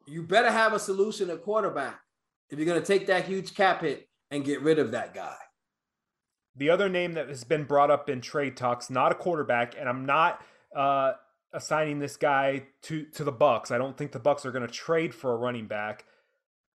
[0.07, 1.99] You better have a solution at quarterback
[2.49, 5.35] if you're going to take that huge cap hit and get rid of that guy.
[6.55, 9.87] The other name that has been brought up in trade talks, not a quarterback, and
[9.87, 10.41] I'm not
[10.75, 11.13] uh,
[11.53, 13.71] assigning this guy to to the Bucs.
[13.71, 16.05] I don't think the Bucs are going to trade for a running back,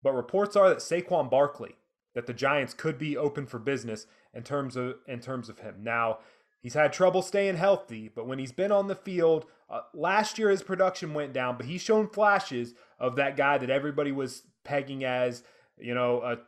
[0.03, 1.77] but reports are that Saquon Barkley
[2.14, 5.77] that the Giants could be open for business in terms of in terms of him.
[5.83, 6.18] Now,
[6.61, 10.51] he's had trouble staying healthy, but when he's been on the field, uh, last year
[10.51, 15.05] his production went down, but he's shown flashes of that guy that everybody was pegging
[15.05, 15.43] as,
[15.79, 16.39] you know, a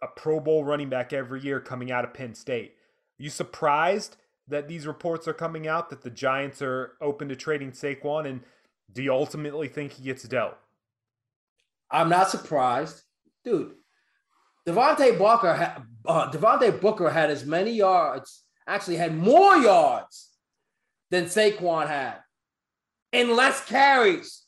[0.00, 2.74] a Pro Bowl running back every year coming out of Penn State.
[3.18, 4.16] Are you surprised
[4.48, 8.40] that these reports are coming out that the Giants are open to trading Saquon and
[8.92, 10.56] do you ultimately think he gets dealt?
[11.90, 13.02] I'm not surprised,
[13.44, 13.74] dude.
[14.66, 20.30] Devontae Booker, uh, Devontae Booker had as many yards, actually had more yards
[21.10, 22.16] than Saquon had,
[23.12, 24.44] and less carries.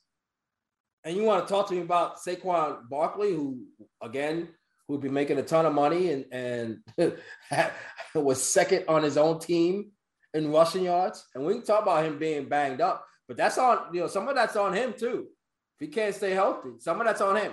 [1.05, 3.65] And you want to talk to me about Saquon Barkley, who
[4.03, 4.49] again
[4.91, 6.79] would be making a ton of money and and
[8.15, 9.93] was second on his own team
[10.35, 11.25] in rushing yards.
[11.35, 14.29] And we can talk about him being banged up, but that's on you know some
[14.29, 15.29] of that's on him too.
[15.79, 17.53] If he can't stay healthy, some of that's on him.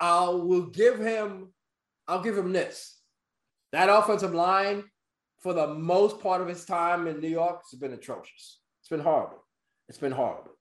[0.00, 1.52] I will give him,
[2.08, 2.98] I'll give him this.
[3.72, 4.84] That offensive line,
[5.40, 8.60] for the most part of his time in New York, has been atrocious.
[8.80, 9.44] It's been horrible.
[9.88, 10.52] It's been horrible.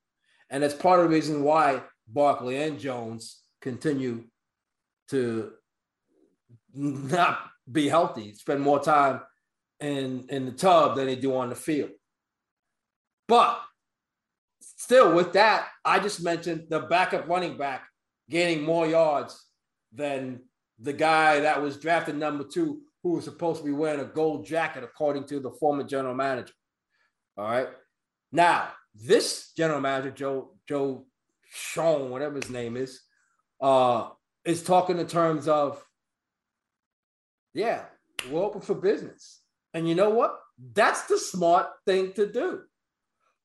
[0.49, 4.25] And that's part of the reason why Barkley and Jones continue
[5.09, 5.53] to
[6.73, 7.39] not
[7.71, 9.21] be healthy, spend more time
[9.79, 11.91] in, in the tub than they do on the field.
[13.27, 13.61] But
[14.61, 17.83] still, with that, I just mentioned the backup running back
[18.29, 19.45] gaining more yards
[19.93, 20.41] than
[20.79, 24.45] the guy that was drafted number two, who was supposed to be wearing a gold
[24.45, 26.53] jacket, according to the former general manager.
[27.37, 27.69] All right.
[28.31, 31.05] Now, this general manager, Joe, Joe
[31.49, 33.01] Schoen, whatever his name is,
[33.61, 34.09] uh,
[34.45, 35.83] is talking in terms of,
[37.59, 37.81] yeah,
[38.31, 39.41] we're open for business.
[39.73, 40.39] And you know what?
[40.73, 42.61] That's the smart thing to do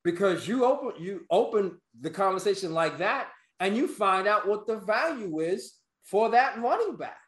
[0.04, 4.76] because you open you open the conversation like that and you find out what the
[4.76, 7.18] value is for that running back.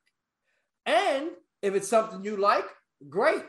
[0.84, 1.30] And
[1.61, 2.64] if it's something you like,
[3.09, 3.45] great.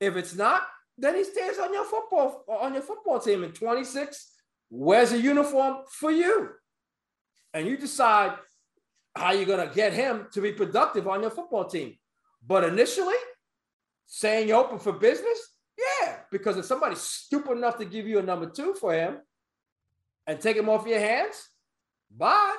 [0.00, 0.62] If it's not,
[0.98, 4.32] then he stays on your football on your football team in 26,
[4.70, 6.50] wears a uniform for you.
[7.52, 8.32] And you decide
[9.16, 11.94] how you're going to get him to be productive on your football team.
[12.46, 13.14] But initially,
[14.06, 18.22] saying you're open for business, yeah, because if somebody's stupid enough to give you a
[18.22, 19.18] number two for him
[20.26, 21.48] and take him off your hands,
[22.10, 22.54] bye.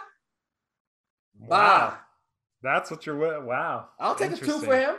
[1.39, 1.47] Wow.
[1.47, 1.97] Bye.
[2.61, 3.89] That's what you're wow.
[3.99, 4.95] I'll take a two for him.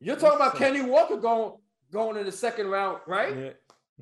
[0.00, 1.54] You're talking about Kenny Walker going
[1.90, 3.36] going in the second round, right?
[3.36, 3.50] Yeah.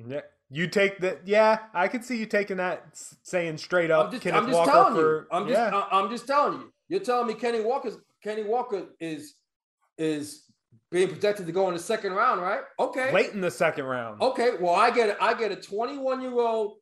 [0.07, 0.21] Yeah.
[0.49, 1.21] You take that.
[1.25, 2.85] Yeah, I could see you taking that,
[3.23, 5.01] saying straight up I'm just, Kenneth I'm just Walker telling for.
[5.01, 5.27] you.
[5.31, 5.83] I'm just, yeah.
[5.91, 6.73] I'm just telling you.
[6.87, 9.33] You're telling me Kenny Walker's Kenny Walker is
[9.97, 10.43] is
[10.91, 12.61] being projected to go in the second round, right?
[12.79, 13.11] Okay.
[13.11, 14.21] late in the second round.
[14.21, 14.51] Okay.
[14.59, 15.17] Well, I get it.
[15.19, 16.77] I get a 21 year old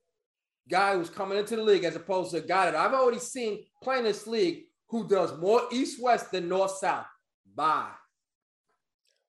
[0.70, 3.64] guy who's coming into the league as opposed to a guy that I've already seen
[3.84, 7.06] play in this league who does more east west than north south.
[7.56, 7.90] Bye.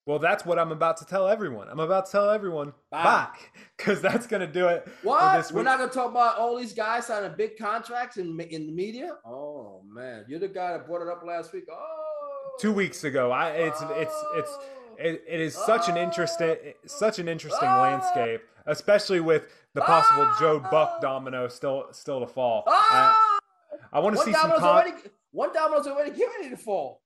[0.06, 1.68] Well, that's what I'm about to tell everyone.
[1.68, 3.02] I'm about to tell everyone Bye.
[3.02, 3.28] bye,
[3.76, 4.86] because that's gonna do it.
[5.02, 5.50] What?
[5.52, 9.16] We're not gonna talk about all these guys signing big contracts in in the media.
[9.24, 11.64] Oh man, you're the guy that brought it up last week.
[11.72, 12.05] Oh,
[12.58, 14.58] Two weeks ago, I it's it's it's
[14.98, 20.58] it, it is such an interesting such an interesting landscape, especially with the possible Joe.
[20.70, 22.64] Buck domino still still to fall.
[22.66, 23.38] I,
[23.92, 24.92] I want to see some con- already
[25.32, 27.02] one domino's already given it to fall.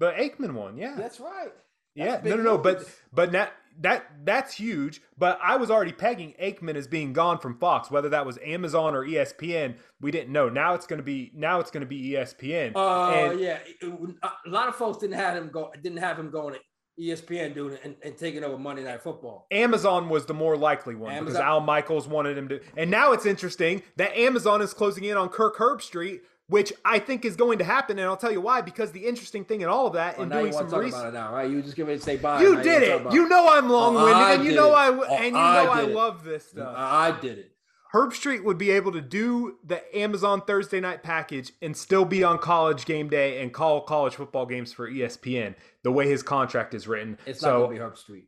[0.00, 0.94] the Aikman one, yeah.
[0.96, 1.52] That's right.
[1.94, 5.00] Yeah, no, no, no, but but that that that's huge.
[5.18, 8.94] But I was already pegging Aikman as being gone from Fox, whether that was Amazon
[8.94, 9.76] or ESPN.
[10.00, 10.48] We didn't know.
[10.48, 12.72] Now it's going to be now it's going to be ESPN.
[12.74, 15.72] Uh, yeah, a lot of folks didn't have him go.
[15.82, 16.60] Didn't have him going to
[16.98, 19.46] ESPN doing it and, and taking over Monday Night Football.
[19.50, 22.60] Amazon was the more likely one because Al Michaels wanted him to.
[22.76, 27.24] And now it's interesting that Amazon is closing in on Kirk Herbstreit, which I think
[27.24, 27.98] is going to happen.
[27.98, 28.60] And I'll tell you why.
[28.60, 31.08] Because the interesting thing in all of that, Well, and you doing some research.
[31.08, 31.50] it now, right?
[31.50, 32.40] You just give me to say bye.
[32.40, 33.14] You did wanna it.
[33.14, 34.76] You know I'm oh, long-winded, I and you know it.
[34.76, 35.94] I Oh, and you I know I it.
[35.94, 36.74] love this stuff.
[36.76, 37.52] I did it.
[37.94, 42.38] Herbstreit would be able to do the Amazon Thursday night package and still be on
[42.38, 46.86] college game day and call college football games for ESPN the way his contract is
[46.86, 47.16] written.
[47.26, 48.26] It's not gonna be Herbstreit.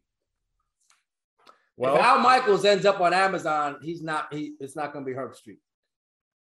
[1.77, 4.33] well, if Al Michaels ends up on Amazon, he's not.
[4.33, 5.59] He it's not going to be Herbstreit.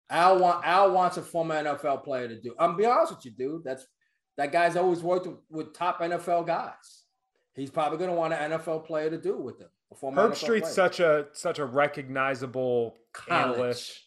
[0.09, 2.53] Al want Al wants a former NFL player to do.
[2.59, 3.63] I'm be honest with you, dude.
[3.63, 3.85] That's
[4.37, 7.03] that guy's always worked with, with top NFL guys.
[7.55, 9.67] He's probably going to want an NFL player to do with him.
[9.91, 10.73] Herb NFL Street's player.
[10.73, 13.57] such a such a recognizable College.
[13.57, 13.99] analyst.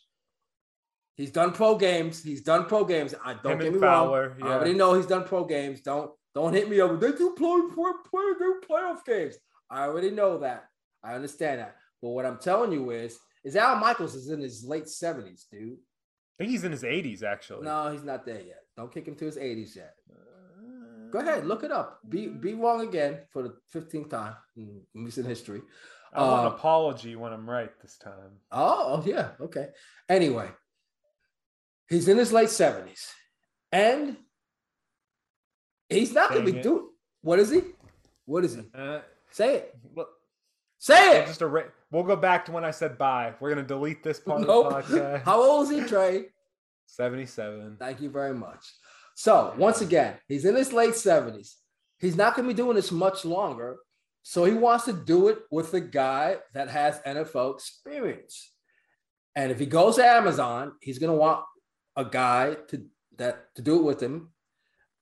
[1.16, 2.22] He's done pro games.
[2.22, 3.14] He's done pro games.
[3.24, 4.36] I don't Him get me Fowler, wrong.
[4.40, 4.46] yeah.
[4.46, 5.80] I already know he's done pro games.
[5.82, 6.96] Don't don't hit me over.
[6.96, 9.36] They do play play play do playoff games.
[9.68, 10.64] I already know that.
[11.02, 11.76] I understand that.
[12.00, 15.76] But what I'm telling you is, is Al Michaels is in his late 70s, dude.
[16.40, 17.66] I think he's in his 80s actually.
[17.66, 18.62] No, he's not there yet.
[18.74, 19.94] Don't kick him to his 80s yet.
[21.10, 21.98] Go ahead, look it up.
[22.08, 25.60] Be be wrong again for the fifteenth time in recent history.
[26.14, 28.38] I want Uh, an apology when I'm right this time.
[28.52, 29.30] Oh, oh, yeah.
[29.40, 29.68] Okay.
[30.08, 30.48] Anyway,
[31.88, 33.10] he's in his late 70s
[33.72, 34.16] and
[35.88, 36.88] he's not going to be doing
[37.22, 37.62] what is he?
[38.24, 38.62] What is he?
[38.74, 39.00] Uh,
[39.32, 39.74] Say it.
[40.78, 41.26] Say it.
[41.26, 41.66] just erase.
[41.90, 43.34] We'll go back to when I said bye.
[43.40, 44.72] We're gonna delete this part Nope.
[44.72, 45.22] of the podcast.
[45.24, 46.26] How old is he, Trey?
[46.86, 47.76] Seventy-seven.
[47.78, 48.64] Thank you very much.
[49.14, 51.54] So, once again, he's in his late 70s.
[51.98, 53.76] He's not going to be doing this much longer.
[54.22, 58.52] So, he wants to do it with a guy that has NFL experience.
[59.36, 61.44] And if he goes to Amazon, he's going to want
[61.96, 62.86] a guy to
[63.18, 64.30] that to do it with him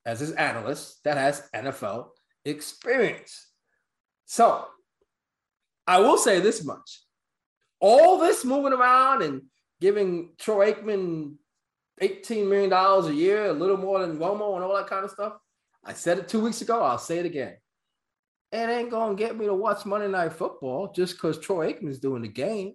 [0.05, 2.09] as his analyst that has NFL
[2.45, 3.47] experience.
[4.27, 4.67] So,
[5.89, 7.01] I will say this much.
[7.81, 9.43] All this moving around and
[9.81, 11.35] giving Troy Aikman
[12.01, 15.35] $18 million a year, a little more than Romo and all that kind of stuff.
[15.85, 16.83] I said it two weeks ago.
[16.83, 17.57] I'll say it again.
[18.53, 21.99] It ain't going to get me to watch Monday Night Football just because Troy Aikman's
[21.99, 22.75] doing the game.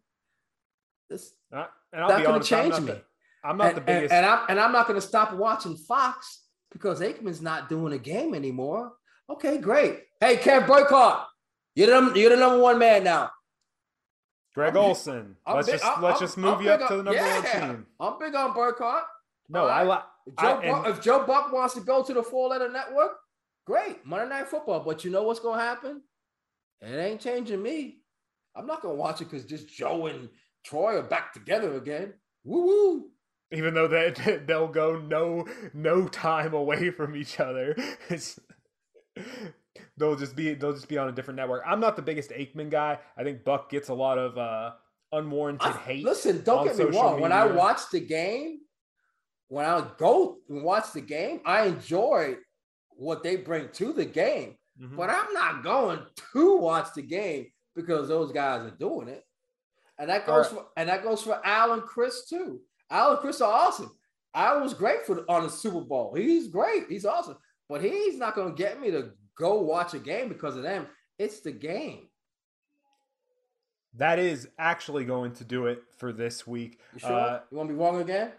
[1.09, 2.91] It's and I'll not be going honest, to I'm change not me.
[2.93, 3.01] the,
[3.43, 4.13] I'm not and, the and- biggest.
[4.13, 6.41] And, I'm, and I'm not going to stop watching Fox
[6.71, 8.93] because Aikman's not doing a game anymore.
[9.29, 9.99] Okay, great.
[10.19, 11.27] Hey, Kev Boycott,
[11.75, 13.31] you're the, you're the number one man now.
[14.55, 15.35] Greg I'm- Olson.
[15.45, 17.43] I'm let's big- just I'm- let's just move you up big to the number one
[17.43, 17.85] team.
[17.99, 19.03] I'm big on Boycott.
[19.49, 20.03] No, I like.
[20.25, 22.69] If Joe, I- Buck, and- if Joe Buck wants to go to the four letter
[22.71, 23.17] network,
[23.65, 24.05] great.
[24.05, 24.81] Monday Night Football.
[24.81, 26.01] But you know what's going to happen?
[26.81, 27.99] It ain't changing me.
[28.55, 30.29] I'm not going to watch it because just Joe and
[30.63, 32.13] Troy are back together again.
[32.43, 33.09] Woo woo.
[33.51, 34.11] even though they
[34.45, 37.75] they'll go no no time away from each other.
[38.09, 38.39] It's,
[40.03, 41.63] they'll just be they'll just be on a different network.
[41.65, 42.99] I'm not the biggest Aikman guy.
[43.17, 44.71] I think Buck gets a lot of uh,
[45.11, 46.03] unwarranted I- hate.
[46.03, 47.21] listen, don't get me wrong.
[47.21, 48.59] When I watch the game,
[49.47, 52.35] when I go and watch the game, I enjoy
[52.89, 54.57] what they bring to the game.
[54.81, 54.97] Mhm.
[54.97, 55.99] But I'm not going
[56.33, 59.23] to watch the game because those guys are doing it.
[59.99, 60.55] And that goes right.
[60.61, 62.59] for and that goes for Al and Chris too.
[62.89, 63.91] Al and Chris are awesome.
[64.35, 66.13] Al was great for the, on the Super Bowl.
[66.15, 66.87] He's great.
[66.89, 67.37] He's awesome.
[67.69, 70.87] But he's not going to get me to go watch a game because of them.
[71.19, 72.07] It's the game.
[73.95, 76.79] that is actually going to do it for this week.
[76.93, 77.11] You sure?
[77.11, 78.31] Uh, you want to be wrong again?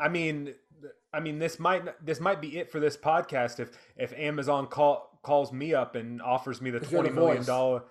[0.00, 0.54] I mean,
[1.12, 5.18] I mean this might this might be it for this podcast if if Amazon call
[5.22, 7.82] calls me up and offers me the twenty million dollar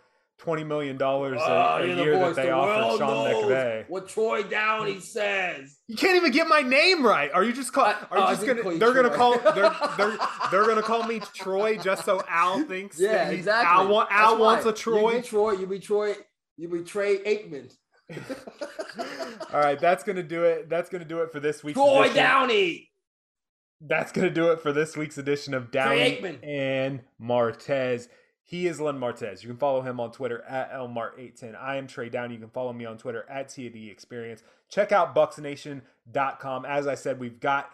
[0.42, 3.86] twenty million dollars a, Oh, a you're the year that they The offer Sean McVay.
[3.88, 5.78] What Troy Downey says.
[5.88, 7.32] You can't even get my name right.
[7.32, 7.86] Are you just call?
[7.86, 8.78] Are you oh, I just gonna?
[8.78, 9.38] They're gonna call.
[9.38, 9.54] They're,
[9.98, 10.18] they're
[10.50, 13.00] they're gonna call me Troy just so Al thinks.
[13.00, 13.86] Yeah, exactly.
[13.86, 14.74] Al, want, Al wants right.
[14.74, 15.12] a Troy.
[15.12, 15.52] You be Troy.
[15.54, 16.16] You be Troy.
[16.58, 17.72] You be Trey Aikman.
[19.54, 20.70] All right, that's gonna do it.
[20.70, 22.16] That's gonna do it for this week's Troy edition.
[22.16, 22.90] Downey.
[23.80, 28.08] That's gonna do it for this week's edition of Downey and Martez.
[28.52, 29.44] He is Len Martez.
[29.44, 31.56] You can follow him on Twitter at lmart810.
[31.58, 32.32] I am Trey Down.
[32.32, 34.44] You can follow me on Twitter at TAD Experience.
[34.68, 36.66] Check out bucsnation.com.
[36.66, 37.72] As I said, we've got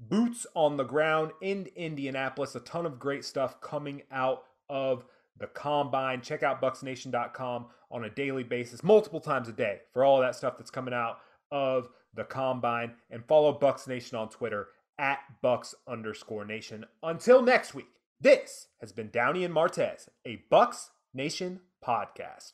[0.00, 2.56] boots on the ground in Indianapolis.
[2.56, 5.04] A ton of great stuff coming out of
[5.38, 6.20] the combine.
[6.20, 10.58] Check out bucsnation.com on a daily basis, multiple times a day, for all that stuff
[10.58, 11.18] that's coming out
[11.52, 12.94] of the combine.
[13.08, 14.66] And follow Bucs Nation on Twitter
[14.98, 16.86] at Bucs underscore nation.
[17.04, 17.86] Until next week,
[18.20, 22.52] this has been Downey and Martez, a Bucs Nation podcast.